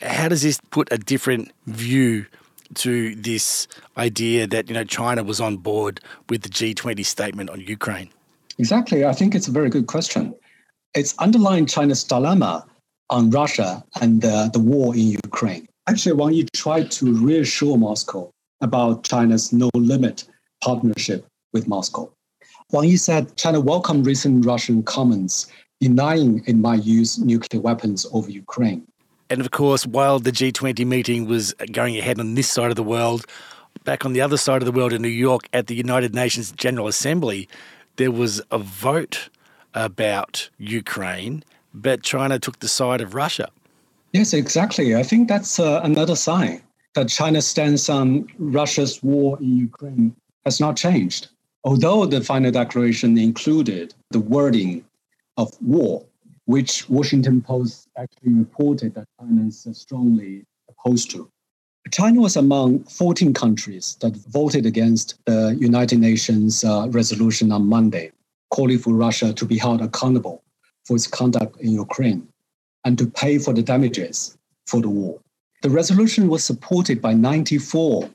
How 0.00 0.28
does 0.28 0.42
this 0.42 0.60
put 0.70 0.92
a 0.92 0.98
different 0.98 1.50
view 1.66 2.26
to 2.74 3.14
this 3.14 3.68
idea 3.96 4.46
that 4.46 4.68
you 4.68 4.74
know 4.74 4.84
China 4.84 5.22
was 5.22 5.40
on 5.40 5.56
board 5.56 6.00
with 6.28 6.42
the 6.42 6.48
G20 6.48 7.04
statement 7.06 7.48
on 7.48 7.60
Ukraine? 7.60 8.10
Exactly. 8.58 9.04
I 9.04 9.12
think 9.12 9.34
it's 9.34 9.48
a 9.48 9.52
very 9.52 9.70
good 9.70 9.86
question. 9.86 10.34
It's 10.94 11.16
underlying 11.18 11.66
China's 11.66 12.04
dilemma 12.04 12.66
on 13.10 13.30
Russia 13.30 13.84
and 14.00 14.24
uh, 14.24 14.48
the 14.48 14.58
war 14.58 14.94
in 14.94 15.08
Ukraine. 15.24 15.66
Actually, 15.86 16.14
Wang 16.14 16.32
Yi 16.32 16.46
tried 16.54 16.90
to 16.92 17.14
reassure 17.14 17.76
Moscow 17.76 18.30
about 18.60 19.04
China's 19.04 19.52
no 19.52 19.70
limit 19.74 20.24
partnership 20.62 21.26
with 21.52 21.68
Moscow. 21.68 22.10
Wang 22.72 22.88
Yi 22.88 22.96
said 22.96 23.36
China 23.36 23.60
welcomed 23.60 24.06
recent 24.06 24.46
Russian 24.46 24.82
comments 24.82 25.46
denying 25.80 26.42
it 26.46 26.56
might 26.56 26.82
use 26.84 27.18
nuclear 27.18 27.60
weapons 27.60 28.06
over 28.12 28.30
Ukraine. 28.30 28.86
And 29.28 29.40
of 29.40 29.50
course, 29.50 29.86
while 29.86 30.18
the 30.18 30.32
G20 30.32 30.86
meeting 30.86 31.26
was 31.26 31.52
going 31.72 31.98
ahead 31.98 32.18
on 32.20 32.34
this 32.34 32.48
side 32.48 32.70
of 32.70 32.76
the 32.76 32.82
world, 32.82 33.26
back 33.84 34.04
on 34.04 34.12
the 34.12 34.20
other 34.20 34.36
side 34.36 34.62
of 34.62 34.66
the 34.66 34.72
world 34.72 34.92
in 34.92 35.02
New 35.02 35.08
York 35.08 35.48
at 35.52 35.66
the 35.66 35.74
United 35.74 36.14
Nations 36.14 36.52
General 36.52 36.86
Assembly, 36.88 37.48
there 37.96 38.10
was 38.10 38.40
a 38.50 38.58
vote 38.58 39.28
about 39.74 40.50
Ukraine, 40.58 41.42
but 41.74 42.02
China 42.02 42.38
took 42.38 42.60
the 42.60 42.68
side 42.68 43.00
of 43.00 43.14
Russia. 43.14 43.48
Yes, 44.12 44.32
exactly. 44.32 44.94
I 44.94 45.02
think 45.02 45.28
that's 45.28 45.58
uh, 45.58 45.80
another 45.82 46.14
sign 46.14 46.62
that 46.94 47.08
China's 47.08 47.46
stance 47.46 47.88
on 47.88 48.28
Russia's 48.38 49.02
war 49.02 49.36
in 49.40 49.56
Ukraine 49.56 50.14
has 50.44 50.60
not 50.60 50.76
changed. 50.76 51.28
Although 51.64 52.06
the 52.06 52.20
final 52.20 52.52
declaration 52.52 53.18
included 53.18 53.94
the 54.10 54.20
wording 54.20 54.84
of 55.36 55.50
war, 55.60 56.06
which 56.44 56.88
Washington 56.88 57.42
Post 57.42 57.88
actually 57.96 58.34
reported 58.34 58.94
that 58.94 59.08
China 59.18 59.46
is 59.46 59.66
strongly 59.72 60.44
opposed 60.68 61.10
to. 61.10 61.28
China 61.90 62.20
was 62.20 62.36
among 62.36 62.84
14 62.84 63.34
countries 63.34 63.96
that 64.00 64.14
voted 64.16 64.64
against 64.64 65.16
the 65.26 65.56
United 65.58 65.98
Nations 65.98 66.62
uh, 66.62 66.86
resolution 66.90 67.50
on 67.50 67.66
Monday, 67.66 68.12
calling 68.50 68.78
for 68.78 68.94
Russia 68.94 69.32
to 69.32 69.44
be 69.44 69.58
held 69.58 69.82
accountable 69.82 70.43
for 70.84 70.96
its 70.96 71.06
conduct 71.06 71.60
in 71.60 71.72
Ukraine 71.72 72.28
and 72.84 72.98
to 72.98 73.06
pay 73.06 73.38
for 73.38 73.52
the 73.52 73.62
damages 73.62 74.36
for 74.66 74.80
the 74.80 74.88
war. 74.88 75.18
The 75.62 75.70
resolution 75.70 76.28
was 76.28 76.44
supported 76.44 77.00
by 77.00 77.14
94 77.14 78.10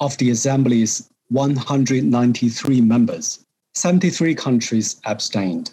of 0.00 0.16
the 0.18 0.30
Assembly's 0.30 1.10
193 1.28 2.80
members. 2.80 3.44
73 3.74 4.34
countries 4.34 5.00
abstained. 5.04 5.72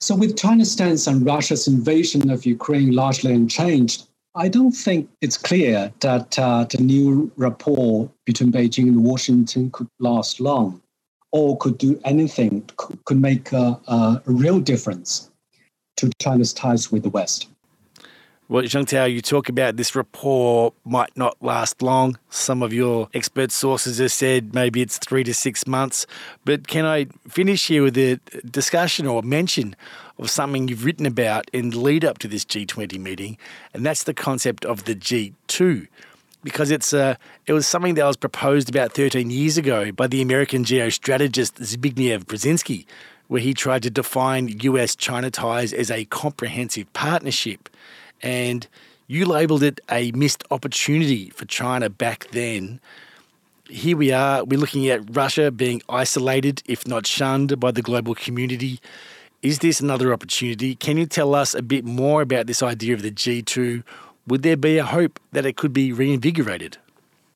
So, 0.00 0.14
with 0.14 0.36
China's 0.36 0.72
stance 0.72 1.06
on 1.06 1.24
Russia's 1.24 1.68
invasion 1.68 2.30
of 2.30 2.44
Ukraine 2.44 2.92
largely 2.92 3.32
unchanged, 3.32 4.06
I 4.34 4.48
don't 4.48 4.72
think 4.72 5.08
it's 5.20 5.38
clear 5.38 5.92
that 6.00 6.38
uh, 6.38 6.64
the 6.64 6.82
new 6.82 7.30
rapport 7.36 8.10
between 8.24 8.50
Beijing 8.50 8.88
and 8.88 9.04
Washington 9.04 9.70
could 9.70 9.88
last 10.00 10.40
long 10.40 10.82
or 11.30 11.56
could 11.58 11.78
do 11.78 12.00
anything, 12.04 12.68
could 13.04 13.20
make 13.20 13.52
a, 13.52 13.78
a 13.86 14.22
real 14.26 14.58
difference 14.58 15.30
to 15.96 16.10
China's 16.20 16.52
ties 16.52 16.90
with 16.90 17.02
the 17.02 17.08
West. 17.08 17.48
Well, 18.46 18.62
Jiangtao, 18.62 19.10
you 19.10 19.22
talk 19.22 19.48
about 19.48 19.78
this 19.78 19.96
rapport 19.96 20.74
might 20.84 21.16
not 21.16 21.38
last 21.40 21.80
long. 21.80 22.18
Some 22.28 22.62
of 22.62 22.74
your 22.74 23.08
expert 23.14 23.50
sources 23.50 23.98
have 23.98 24.12
said 24.12 24.54
maybe 24.54 24.82
it's 24.82 24.98
three 24.98 25.24
to 25.24 25.32
six 25.32 25.66
months. 25.66 26.06
But 26.44 26.68
can 26.68 26.84
I 26.84 27.06
finish 27.26 27.68
here 27.68 27.82
with 27.82 27.96
a 27.96 28.20
discussion 28.44 29.06
or 29.06 29.22
mention 29.22 29.74
of 30.18 30.28
something 30.28 30.68
you've 30.68 30.84
written 30.84 31.06
about 31.06 31.50
in 31.54 31.70
the 31.70 31.78
lead 31.78 32.04
up 32.04 32.18
to 32.18 32.28
this 32.28 32.44
G20 32.44 32.98
meeting? 32.98 33.38
And 33.72 33.84
that's 33.84 34.02
the 34.02 34.12
concept 34.12 34.66
of 34.66 34.84
the 34.84 34.94
G2 34.94 35.88
because 36.42 36.70
it's 36.70 36.92
uh, 36.92 37.16
it 37.46 37.54
was 37.54 37.66
something 37.66 37.94
that 37.94 38.04
was 38.04 38.18
proposed 38.18 38.68
about 38.68 38.92
13 38.92 39.30
years 39.30 39.56
ago 39.56 39.90
by 39.90 40.06
the 40.06 40.20
American 40.20 40.64
geostrategist 40.64 41.54
Zbigniew 41.54 42.24
Brzezinski, 42.24 42.84
where 43.28 43.40
he 43.40 43.54
tried 43.54 43.82
to 43.82 43.90
define 43.90 44.48
US 44.60 44.94
China 44.94 45.30
ties 45.30 45.72
as 45.72 45.90
a 45.90 46.04
comprehensive 46.06 46.92
partnership. 46.92 47.68
And 48.22 48.66
you 49.06 49.26
labelled 49.26 49.62
it 49.62 49.80
a 49.90 50.12
missed 50.12 50.44
opportunity 50.50 51.30
for 51.30 51.44
China 51.44 51.90
back 51.90 52.28
then. 52.32 52.80
Here 53.68 53.96
we 53.96 54.12
are, 54.12 54.44
we're 54.44 54.58
looking 54.58 54.88
at 54.88 55.16
Russia 55.16 55.50
being 55.50 55.82
isolated, 55.88 56.62
if 56.66 56.86
not 56.86 57.06
shunned, 57.06 57.58
by 57.58 57.70
the 57.70 57.82
global 57.82 58.14
community. 58.14 58.80
Is 59.42 59.58
this 59.60 59.80
another 59.80 60.12
opportunity? 60.12 60.74
Can 60.74 60.96
you 60.96 61.06
tell 61.06 61.34
us 61.34 61.54
a 61.54 61.62
bit 61.62 61.84
more 61.84 62.22
about 62.22 62.46
this 62.46 62.62
idea 62.62 62.94
of 62.94 63.02
the 63.02 63.10
G2? 63.10 63.82
Would 64.26 64.42
there 64.42 64.56
be 64.56 64.78
a 64.78 64.84
hope 64.84 65.20
that 65.32 65.44
it 65.44 65.56
could 65.56 65.72
be 65.72 65.92
reinvigorated? 65.92 66.78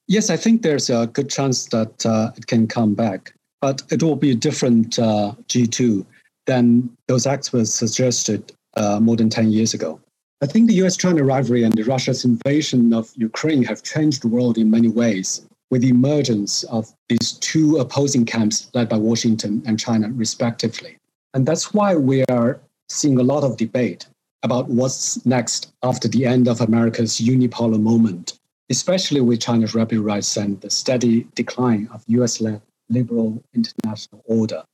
Yes, 0.07 0.31
I 0.31 0.37
think 0.37 0.63
there's 0.63 0.89
a 0.89 1.07
good 1.07 1.29
chance 1.29 1.67
that 1.67 2.07
uh, 2.07 2.31
it 2.37 2.47
can 2.47 2.67
come 2.67 2.95
back 2.95 3.35
but 3.61 3.83
it 3.91 4.03
will 4.03 4.17
be 4.17 4.31
a 4.31 4.35
different 4.35 4.99
uh, 4.99 5.33
G2 5.49 6.05
than 6.47 6.91
those 7.07 7.27
experts 7.27 7.73
suggested 7.73 8.53
uh, 8.77 9.01
more 9.01 9.17
than 9.17 9.29
10 9.29 9.51
years 9.51 9.75
ago. 9.75 10.01
I 10.41 10.47
think 10.47 10.69
the 10.69 10.75
US 10.85 10.97
China 10.97 11.25
rivalry 11.25 11.65
and 11.65 11.87
Russia's 11.87 12.25
invasion 12.25 12.95
of 12.95 13.11
Ukraine 13.17 13.65
have 13.65 13.83
changed 13.83 14.23
the 14.23 14.29
world 14.29 14.57
in 14.57 14.71
many 14.71 14.89
ways, 14.89 15.47
with 15.71 15.83
the 15.83 15.89
emergence 15.89 16.63
of 16.65 16.95
these 17.09 17.33
two 17.33 17.79
opposing 17.79 18.25
camps 18.25 18.71
led 18.73 18.89
by 18.89 18.97
Washington 18.97 19.63
and 19.67 19.79
China, 19.79 20.11
respectively. 20.13 20.97
And 21.35 21.45
that's 21.45 21.75
why 21.75 21.97
we 21.97 22.25
are 22.31 22.61
seeing 22.89 23.19
a 23.19 23.23
lot 23.23 23.43
of 23.43 23.57
debate 23.57 24.07
about 24.45 24.69
what's 24.69 25.25
next 25.27 25.73
after 25.83 26.07
the 26.07 26.25
end 26.25 26.47
of 26.47 26.61
America's 26.61 27.19
unipolar 27.19 27.81
moment, 27.81 28.39
especially 28.71 29.21
with 29.21 29.41
China's 29.41 29.75
rapid 29.75 29.99
rise 29.99 30.37
and 30.37 30.61
the 30.61 30.71
steady 30.71 31.27
decline 31.35 31.89
of 31.93 32.05
US 32.07 32.41
led 32.41 32.63
liberal 32.89 33.43
international 33.55 34.23
order. 34.27 34.65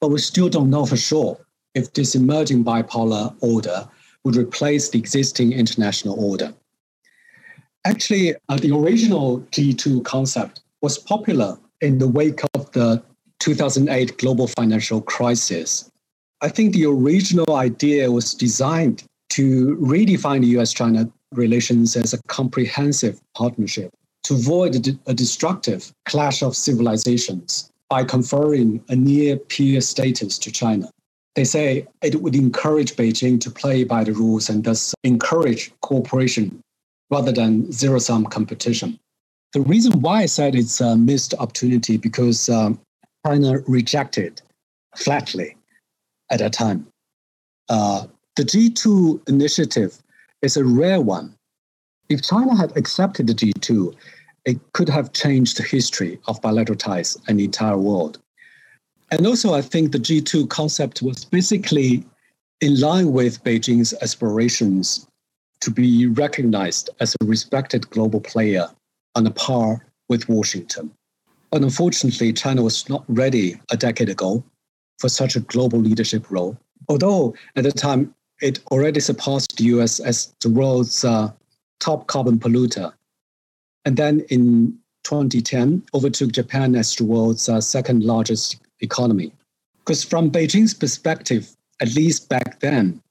But 0.00 0.08
we 0.08 0.18
still 0.18 0.48
don't 0.48 0.70
know 0.70 0.86
for 0.86 0.96
sure 0.96 1.38
if 1.74 1.92
this 1.92 2.14
emerging 2.14 2.64
bipolar 2.64 3.34
order 3.40 3.88
would 4.24 4.36
replace 4.36 4.90
the 4.90 4.98
existing 4.98 5.52
international 5.52 6.22
order. 6.22 6.54
Actually, 7.84 8.34
uh, 8.48 8.56
the 8.56 8.72
original 8.72 9.40
G2 9.50 10.04
concept 10.04 10.62
was 10.82 10.98
popular 10.98 11.58
in 11.80 11.98
the 11.98 12.08
wake 12.08 12.40
of 12.54 12.70
the 12.72 13.02
2008 13.40 14.18
global 14.18 14.46
financial 14.46 15.00
crisis. 15.02 15.90
I 16.42 16.48
think 16.48 16.72
the 16.72 16.86
original 16.86 17.56
idea 17.56 18.10
was 18.10 18.34
designed 18.34 19.04
to 19.30 19.76
redefine 19.80 20.42
the 20.42 20.58
US 20.58 20.72
China 20.72 21.10
relations 21.32 21.96
as 21.96 22.12
a 22.12 22.22
comprehensive 22.28 23.20
partnership 23.34 23.92
to 24.24 24.34
avoid 24.34 24.98
a 25.06 25.14
destructive 25.14 25.92
clash 26.06 26.42
of 26.42 26.56
civilizations 26.56 27.70
by 27.88 28.04
conferring 28.04 28.82
a 28.88 28.96
near 28.96 29.36
peer 29.36 29.80
status 29.80 30.38
to 30.38 30.50
China. 30.50 30.88
They 31.34 31.44
say 31.44 31.86
it 32.02 32.22
would 32.22 32.34
encourage 32.34 32.94
Beijing 32.96 33.40
to 33.40 33.50
play 33.50 33.84
by 33.84 34.04
the 34.04 34.12
rules 34.12 34.48
and 34.48 34.64
thus 34.64 34.94
encourage 35.02 35.72
cooperation 35.80 36.60
rather 37.10 37.32
than 37.32 37.70
zero 37.72 37.98
sum 37.98 38.26
competition. 38.26 38.98
The 39.52 39.60
reason 39.60 40.00
why 40.00 40.22
I 40.22 40.26
said 40.26 40.54
it's 40.54 40.80
a 40.80 40.96
missed 40.96 41.34
opportunity 41.38 41.96
because 41.96 42.48
um, 42.48 42.80
China 43.26 43.58
rejected 43.66 44.40
flatly 44.96 45.56
at 46.30 46.38
that 46.38 46.52
time. 46.52 46.86
Uh, 47.68 48.06
the 48.36 48.44
G2 48.44 49.28
initiative 49.28 49.98
is 50.40 50.56
a 50.56 50.64
rare 50.64 51.00
one 51.00 51.34
if 52.12 52.22
China 52.22 52.54
had 52.54 52.76
accepted 52.76 53.26
the 53.26 53.34
G2, 53.34 53.94
it 54.44 54.58
could 54.72 54.88
have 54.88 55.12
changed 55.12 55.56
the 55.56 55.62
history 55.62 56.18
of 56.28 56.40
bilateral 56.42 56.76
ties 56.76 57.16
and 57.26 57.38
the 57.38 57.44
entire 57.44 57.78
world. 57.78 58.18
And 59.10 59.26
also, 59.26 59.54
I 59.54 59.62
think 59.62 59.92
the 59.92 59.98
G2 59.98 60.48
concept 60.48 61.02
was 61.02 61.24
basically 61.24 62.04
in 62.60 62.80
line 62.80 63.12
with 63.12 63.42
Beijing's 63.44 63.94
aspirations 64.02 65.06
to 65.60 65.70
be 65.70 66.06
recognized 66.06 66.90
as 67.00 67.14
a 67.20 67.24
respected 67.24 67.88
global 67.90 68.20
player 68.20 68.68
on 69.14 69.26
a 69.26 69.30
par 69.30 69.86
with 70.08 70.28
Washington. 70.28 70.90
But 71.50 71.62
unfortunately, 71.62 72.32
China 72.32 72.62
was 72.62 72.88
not 72.88 73.04
ready 73.08 73.60
a 73.70 73.76
decade 73.76 74.08
ago 74.08 74.42
for 74.98 75.08
such 75.08 75.36
a 75.36 75.40
global 75.40 75.78
leadership 75.78 76.30
role. 76.30 76.56
Although 76.88 77.34
at 77.56 77.64
the 77.64 77.72
time 77.72 78.14
it 78.40 78.60
already 78.70 79.00
surpassed 79.00 79.56
the 79.56 79.64
US 79.64 80.00
as 80.00 80.34
the 80.40 80.50
world's 80.50 81.04
uh, 81.04 81.30
top 81.82 82.06
carbon 82.06 82.38
polluter. 82.38 82.92
And 83.84 83.96
then 83.96 84.20
in 84.30 84.78
2010, 85.02 85.82
overtook 85.94 86.30
Japan 86.30 86.76
as 86.76 86.94
the 86.94 87.04
world's 87.04 87.48
uh, 87.48 87.60
second 87.60 88.04
largest 88.04 88.56
economy. 88.80 89.32
Because 89.80 90.04
from 90.04 90.30
Beijing's 90.30 90.74
perspective, 90.74 91.56
at 91.80 91.92
least 91.94 92.28
back 92.28 92.60
then, 92.60 93.02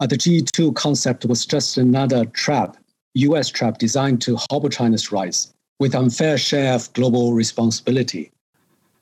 uh, 0.00 0.06
the 0.06 0.16
G2 0.16 0.74
concept 0.74 1.24
was 1.24 1.46
just 1.46 1.78
another 1.78 2.24
trap, 2.24 2.76
US 3.14 3.48
trap 3.48 3.78
designed 3.78 4.20
to 4.22 4.36
hobble 4.50 4.70
China's 4.70 5.12
rise 5.12 5.52
with 5.78 5.94
unfair 5.94 6.36
share 6.36 6.74
of 6.74 6.92
global 6.94 7.32
responsibility. 7.32 8.32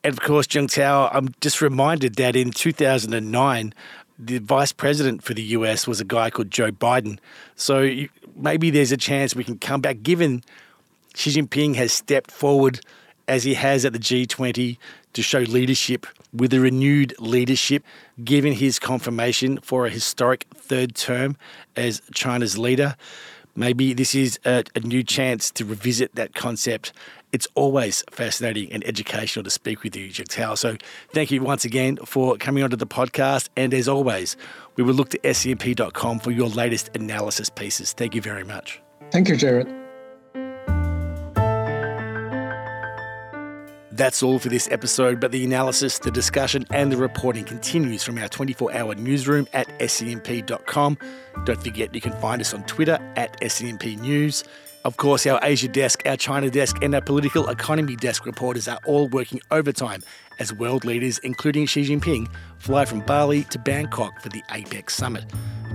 And 0.03 0.13
of 0.13 0.21
course, 0.21 0.45
Jiangtao, 0.45 1.09
I'm 1.11 1.33
just 1.41 1.61
reminded 1.61 2.15
that 2.15 2.35
in 2.35 2.51
2009, 2.51 3.73
the 4.19 4.37
vice 4.39 4.73
president 4.73 5.23
for 5.23 5.33
the 5.33 5.41
US 5.41 5.87
was 5.87 5.99
a 5.99 6.05
guy 6.05 6.29
called 6.29 6.51
Joe 6.51 6.71
Biden. 6.71 7.19
So 7.55 7.89
maybe 8.39 8.69
there's 8.69 8.91
a 8.91 8.97
chance 8.97 9.35
we 9.35 9.43
can 9.43 9.57
come 9.57 9.81
back, 9.81 10.01
given 10.01 10.43
Xi 11.13 11.31
Jinping 11.31 11.75
has 11.75 11.93
stepped 11.93 12.31
forward 12.31 12.79
as 13.27 13.43
he 13.43 13.53
has 13.53 13.85
at 13.85 13.93
the 13.93 13.99
G20 13.99 14.77
to 15.13 15.21
show 15.21 15.39
leadership 15.39 16.07
with 16.33 16.53
a 16.53 16.59
renewed 16.59 17.13
leadership, 17.19 17.83
given 18.23 18.53
his 18.53 18.79
confirmation 18.79 19.59
for 19.61 19.85
a 19.85 19.89
historic 19.89 20.45
third 20.55 20.95
term 20.95 21.35
as 21.75 22.01
China's 22.13 22.57
leader. 22.57 22.95
Maybe 23.55 23.93
this 23.93 24.15
is 24.15 24.39
a, 24.45 24.63
a 24.75 24.79
new 24.79 25.03
chance 25.03 25.51
to 25.51 25.65
revisit 25.65 26.15
that 26.15 26.33
concept 26.33 26.93
it's 27.31 27.47
always 27.55 28.03
fascinating 28.11 28.71
and 28.71 28.83
educational 28.85 29.43
to 29.43 29.49
speak 29.49 29.83
with 29.83 29.95
you, 29.95 30.09
Zheng 30.09 30.57
So 30.57 30.77
thank 31.13 31.31
you 31.31 31.41
once 31.41 31.65
again 31.65 31.97
for 31.97 32.37
coming 32.37 32.63
onto 32.63 32.75
the 32.75 32.87
podcast. 32.87 33.49
And 33.55 33.73
as 33.73 33.87
always, 33.87 34.35
we 34.75 34.83
will 34.83 34.95
look 34.95 35.09
to 35.09 35.19
scmp.com 35.19 36.19
for 36.19 36.31
your 36.31 36.49
latest 36.49 36.89
analysis 36.95 37.49
pieces. 37.49 37.93
Thank 37.93 38.15
you 38.15 38.21
very 38.21 38.43
much. 38.43 38.81
Thank 39.11 39.29
you, 39.29 39.35
Jared. 39.35 39.67
That's 43.91 44.23
all 44.23 44.39
for 44.39 44.47
this 44.47 44.71
episode, 44.71 45.19
but 45.19 45.33
the 45.33 45.43
analysis, 45.43 45.99
the 45.99 46.09
discussion, 46.09 46.65
and 46.71 46.89
the 46.89 46.95
reporting 46.95 47.43
continues 47.43 48.01
from 48.01 48.17
our 48.17 48.29
24 48.29 48.73
hour 48.73 48.95
newsroom 48.95 49.45
at 49.51 49.67
scmp.com. 49.79 50.97
Don't 51.43 51.61
forget 51.61 51.93
you 51.93 51.99
can 51.99 52.13
find 52.21 52.39
us 52.39 52.53
on 52.53 52.63
Twitter 52.63 52.97
at 53.17 53.37
scmp 53.41 53.99
news 53.99 54.45
of 54.85 54.97
course, 54.97 55.27
our 55.27 55.39
Asia 55.43 55.67
desk, 55.67 56.03
our 56.05 56.15
China 56.15 56.49
desk, 56.49 56.77
and 56.81 56.95
our 56.95 57.01
political 57.01 57.49
economy 57.49 57.95
desk 57.95 58.25
reporters 58.25 58.67
are 58.67 58.79
all 58.85 59.07
working 59.09 59.41
overtime 59.51 60.01
as 60.39 60.53
world 60.53 60.85
leaders, 60.85 61.19
including 61.19 61.65
Xi 61.65 61.83
Jinping, 61.83 62.29
fly 62.59 62.85
from 62.85 63.01
Bali 63.01 63.43
to 63.45 63.59
Bangkok 63.59 64.21
for 64.21 64.29
the 64.29 64.41
APEC 64.49 64.89
summit. 64.89 65.25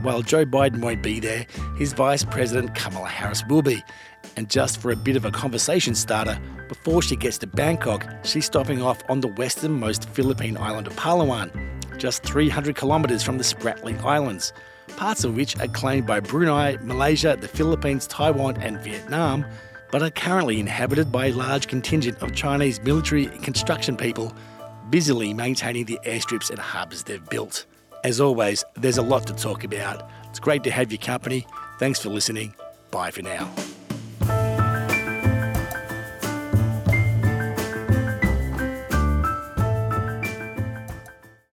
While 0.00 0.22
Joe 0.22 0.46
Biden 0.46 0.80
won't 0.80 1.02
be 1.02 1.20
there, 1.20 1.46
his 1.76 1.92
Vice 1.92 2.24
President 2.24 2.74
Kamala 2.74 3.08
Harris 3.08 3.44
will 3.48 3.62
be. 3.62 3.82
And 4.36 4.48
just 4.48 4.80
for 4.80 4.90
a 4.90 4.96
bit 4.96 5.16
of 5.16 5.24
a 5.24 5.30
conversation 5.30 5.94
starter, 5.94 6.38
before 6.68 7.02
she 7.02 7.14
gets 7.14 7.38
to 7.38 7.46
Bangkok, 7.46 8.10
she's 8.24 8.46
stopping 8.46 8.82
off 8.82 9.02
on 9.08 9.20
the 9.20 9.28
westernmost 9.28 10.08
Philippine 10.08 10.56
island 10.56 10.86
of 10.86 10.96
Palawan, 10.96 11.50
just 11.98 12.22
300 12.22 12.74
kilometres 12.74 13.22
from 13.22 13.38
the 13.38 13.44
Spratly 13.44 14.02
Islands 14.02 14.52
parts 14.96 15.24
of 15.24 15.36
which 15.36 15.58
are 15.60 15.68
claimed 15.68 16.06
by 16.06 16.20
Brunei, 16.20 16.76
Malaysia, 16.82 17.36
the 17.40 17.48
Philippines, 17.48 18.06
Taiwan, 18.06 18.56
and 18.58 18.78
Vietnam, 18.80 19.44
but 19.90 20.02
are 20.02 20.10
currently 20.10 20.58
inhabited 20.58 21.12
by 21.12 21.26
a 21.26 21.32
large 21.32 21.68
contingent 21.68 22.20
of 22.22 22.34
Chinese 22.34 22.80
military 22.82 23.26
and 23.26 23.42
construction 23.42 23.96
people 23.96 24.34
busily 24.90 25.32
maintaining 25.34 25.84
the 25.84 25.98
airstrips 26.04 26.50
and 26.50 26.58
harbours 26.58 27.02
they've 27.02 27.28
built. 27.28 27.66
As 28.04 28.20
always, 28.20 28.64
there's 28.74 28.98
a 28.98 29.02
lot 29.02 29.26
to 29.26 29.34
talk 29.34 29.64
about. 29.64 30.08
It's 30.28 30.38
great 30.38 30.62
to 30.64 30.70
have 30.70 30.92
your 30.92 30.98
company. 30.98 31.46
Thanks 31.78 32.00
for 32.00 32.10
listening. 32.10 32.54
Bye 32.90 33.10
for 33.10 33.22
now. 33.22 33.50